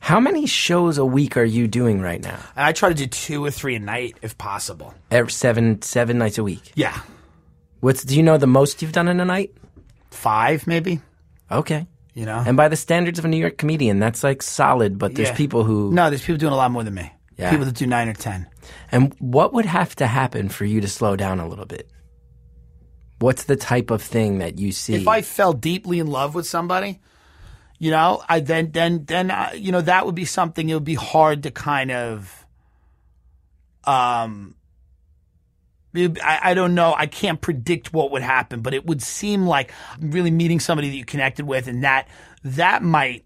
How 0.00 0.20
many 0.20 0.46
shows 0.46 0.98
a 0.98 1.04
week 1.04 1.36
are 1.36 1.44
you 1.44 1.66
doing 1.66 2.00
right 2.00 2.22
now? 2.22 2.38
I 2.54 2.72
try 2.72 2.90
to 2.90 2.94
do 2.94 3.06
two 3.06 3.44
or 3.44 3.50
three 3.50 3.74
a 3.74 3.80
night 3.80 4.16
if 4.22 4.38
possible. 4.38 4.94
Every 5.10 5.32
seven 5.32 5.82
seven 5.82 6.18
nights 6.18 6.38
a 6.38 6.44
week. 6.44 6.72
Yeah. 6.74 7.00
What's 7.86 8.02
do 8.02 8.16
you 8.16 8.22
know 8.24 8.36
the 8.36 8.48
most 8.48 8.82
you've 8.82 8.90
done 8.90 9.06
in 9.06 9.20
a 9.20 9.24
night? 9.24 9.54
Five, 10.10 10.66
maybe. 10.66 11.00
Okay. 11.52 11.86
You 12.14 12.26
know. 12.26 12.42
And 12.44 12.56
by 12.56 12.66
the 12.66 12.74
standards 12.74 13.20
of 13.20 13.24
a 13.24 13.28
New 13.28 13.36
York 13.36 13.58
comedian, 13.58 14.00
that's 14.00 14.24
like 14.24 14.42
solid. 14.42 14.98
But 14.98 15.14
there's 15.14 15.28
Yeah. 15.28 15.36
people 15.36 15.62
who 15.62 15.92
No, 15.92 16.10
there's 16.10 16.22
people 16.22 16.38
doing 16.38 16.52
a 16.52 16.56
lot 16.56 16.72
more 16.72 16.82
than 16.82 16.94
me. 16.94 17.12
Yeah. 17.38 17.50
People 17.50 17.66
that 17.66 17.76
do 17.76 17.86
nine 17.86 18.08
or 18.08 18.12
ten. 18.12 18.48
And 18.90 19.14
what 19.20 19.52
would 19.52 19.66
have 19.66 19.94
to 19.96 20.08
happen 20.08 20.48
for 20.48 20.64
you 20.64 20.80
to 20.80 20.88
slow 20.88 21.14
down 21.14 21.38
a 21.38 21.46
little 21.46 21.64
bit? 21.64 21.88
What's 23.20 23.44
the 23.44 23.54
type 23.54 23.92
of 23.92 24.02
thing 24.02 24.38
that 24.38 24.58
you 24.58 24.72
see? 24.72 24.96
If 24.96 25.06
I 25.06 25.22
fell 25.22 25.52
deeply 25.52 26.00
in 26.00 26.08
love 26.08 26.34
with 26.34 26.48
somebody, 26.48 26.98
you 27.78 27.92
know, 27.92 28.20
I 28.28 28.40
then 28.40 28.72
then 28.72 29.04
then 29.04 29.30
uh, 29.30 29.52
you 29.54 29.70
know 29.70 29.82
that 29.82 30.06
would 30.06 30.16
be 30.16 30.24
something. 30.24 30.68
It 30.68 30.74
would 30.74 30.82
be 30.82 30.94
hard 30.96 31.44
to 31.44 31.52
kind 31.52 31.92
of, 31.92 32.46
um, 33.84 34.56
I, 35.94 36.40
I 36.42 36.54
don't 36.54 36.74
know. 36.74 36.94
I 36.96 37.06
can't 37.06 37.40
predict 37.40 37.92
what 37.92 38.10
would 38.10 38.22
happen, 38.22 38.60
but 38.60 38.74
it 38.74 38.86
would 38.86 39.02
seem 39.02 39.46
like 39.46 39.70
really 40.00 40.30
meeting 40.30 40.60
somebody 40.60 40.90
that 40.90 40.96
you 40.96 41.04
connected 41.04 41.46
with, 41.46 41.68
and 41.68 41.84
that 41.84 42.08
that 42.44 42.82
might. 42.82 43.24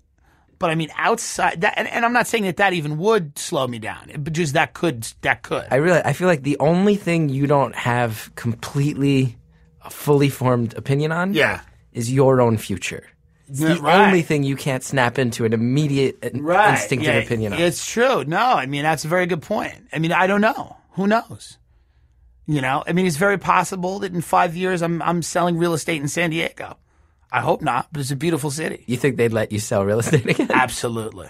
But 0.59 0.70
I 0.70 0.75
mean, 0.75 0.90
outside 0.96 1.62
that, 1.62 1.75
and, 1.79 1.88
and 1.88 2.05
I'm 2.05 2.12
not 2.12 2.27
saying 2.27 2.44
that 2.44 2.59
that 2.59 2.75
even 2.75 2.99
would 2.99 3.38
slow 3.38 3.66
me 3.66 3.79
down, 3.79 4.11
but 4.18 4.33
just 4.35 4.53
that 4.55 4.75
could 4.75 5.03
that 5.23 5.42
could. 5.42 5.66
I 5.70 5.77
really, 5.77 6.01
I 6.05 6.12
feel 6.12 6.29
like 6.29 6.42
the 6.42 6.59
only 6.61 6.96
thing 6.96 7.29
you 7.31 7.46
don't 7.46 7.75
have 7.75 8.31
completely 8.35 9.37
a 9.83 9.90
fully 9.90 10.29
formed 10.29 10.75
opinion 10.77 11.12
on, 11.12 11.33
Yeah. 11.33 11.62
is 11.92 12.12
your 12.12 12.40
own 12.42 12.59
future. 12.59 13.05
It's 13.49 13.59
the 13.61 13.77
right. 13.81 14.07
only 14.07 14.23
thing 14.23 14.42
you 14.44 14.55
can't 14.55 14.85
snap 14.85 15.18
into 15.18 15.44
an 15.44 15.53
immediate, 15.55 16.18
uh, 16.23 16.29
instinctive 16.29 17.14
Yeah, 17.14 17.20
opinion 17.20 17.53
on. 17.55 17.59
It's 17.61 17.85
true. 17.90 18.25
No, 18.25 18.38
I 18.38 18.66
mean 18.66 18.83
that's 18.83 19.05
a 19.07 19.09
very 19.09 19.27
good 19.27 19.42
point. 19.42 19.75
I 19.92 19.99
mean, 19.99 20.12
I 20.12 20.27
don't 20.29 20.42
know. 20.42 20.77
Who 20.90 21.07
knows? 21.07 21.57
You 22.51 22.61
know, 22.61 22.83
I 22.85 22.93
mean, 22.95 23.07
it's 23.07 23.17
very 23.17 23.39
possible 23.39 24.01
that 24.01 24.13
in 24.13 24.23
five 24.23 24.57
years 24.57 24.83
I'm 24.83 25.01
I'm 25.03 25.23
selling 25.23 25.57
real 25.57 25.73
estate 25.73 26.03
in 26.03 26.09
San 26.09 26.31
Diego. 26.31 26.77
I 27.31 27.43
hope 27.43 27.63
not, 27.63 27.87
but 27.93 28.01
it's 28.01 28.11
a 28.11 28.17
beautiful 28.17 28.51
city. 28.51 28.83
You 28.89 28.97
think 28.97 29.19
they'd 29.19 29.33
let 29.33 29.53
you 29.53 29.61
sell 29.61 29.85
real 29.85 30.01
estate 30.01 30.27
again? 30.27 30.51
Absolutely. 30.53 31.29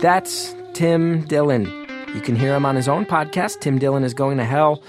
That's 0.00 0.54
Tim 0.74 1.24
Dillon. 1.24 1.64
You 2.14 2.20
can 2.20 2.36
hear 2.36 2.54
him 2.54 2.64
on 2.64 2.76
his 2.76 2.86
own 2.86 3.04
podcast, 3.04 3.58
Tim 3.58 3.80
Dillon 3.80 4.04
is 4.04 4.14
Going 4.14 4.36
to 4.36 4.44
Hell. 4.44 4.80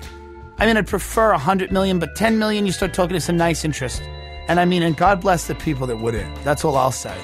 I 0.58 0.66
mean, 0.66 0.76
I'd 0.76 0.86
prefer 0.86 1.30
a 1.32 1.38
hundred 1.38 1.70
million, 1.70 1.98
but 1.98 2.16
ten 2.16 2.38
million, 2.38 2.66
you 2.66 2.72
start 2.72 2.94
talking 2.94 3.14
to 3.14 3.20
some 3.20 3.36
nice 3.36 3.64
interest. 3.64 4.02
And 4.48 4.58
I 4.58 4.64
mean, 4.64 4.82
and 4.82 4.96
God 4.96 5.20
bless 5.20 5.46
the 5.46 5.54
people 5.54 5.86
that 5.86 5.98
wouldn't. 5.98 6.34
That's 6.42 6.64
all 6.64 6.76
I'll 6.76 6.90
say. 6.90 7.16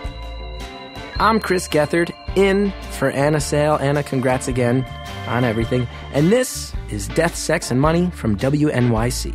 I'm 1.19 1.41
Chris 1.41 1.67
Gethard, 1.67 2.13
in 2.37 2.73
for 2.91 3.11
Anna 3.11 3.41
Sale. 3.41 3.79
Anna, 3.81 4.03
congrats 4.03 4.49
again 4.49 4.85
on 5.27 5.45
everything. 5.45 5.89
And 6.13 6.31
this 6.31 6.73
is 6.91 7.09
Death, 7.09 7.35
Sex, 7.35 7.71
and 7.71 7.81
Money 7.81 8.11
from 8.11 8.37
WNYC. 8.37 9.35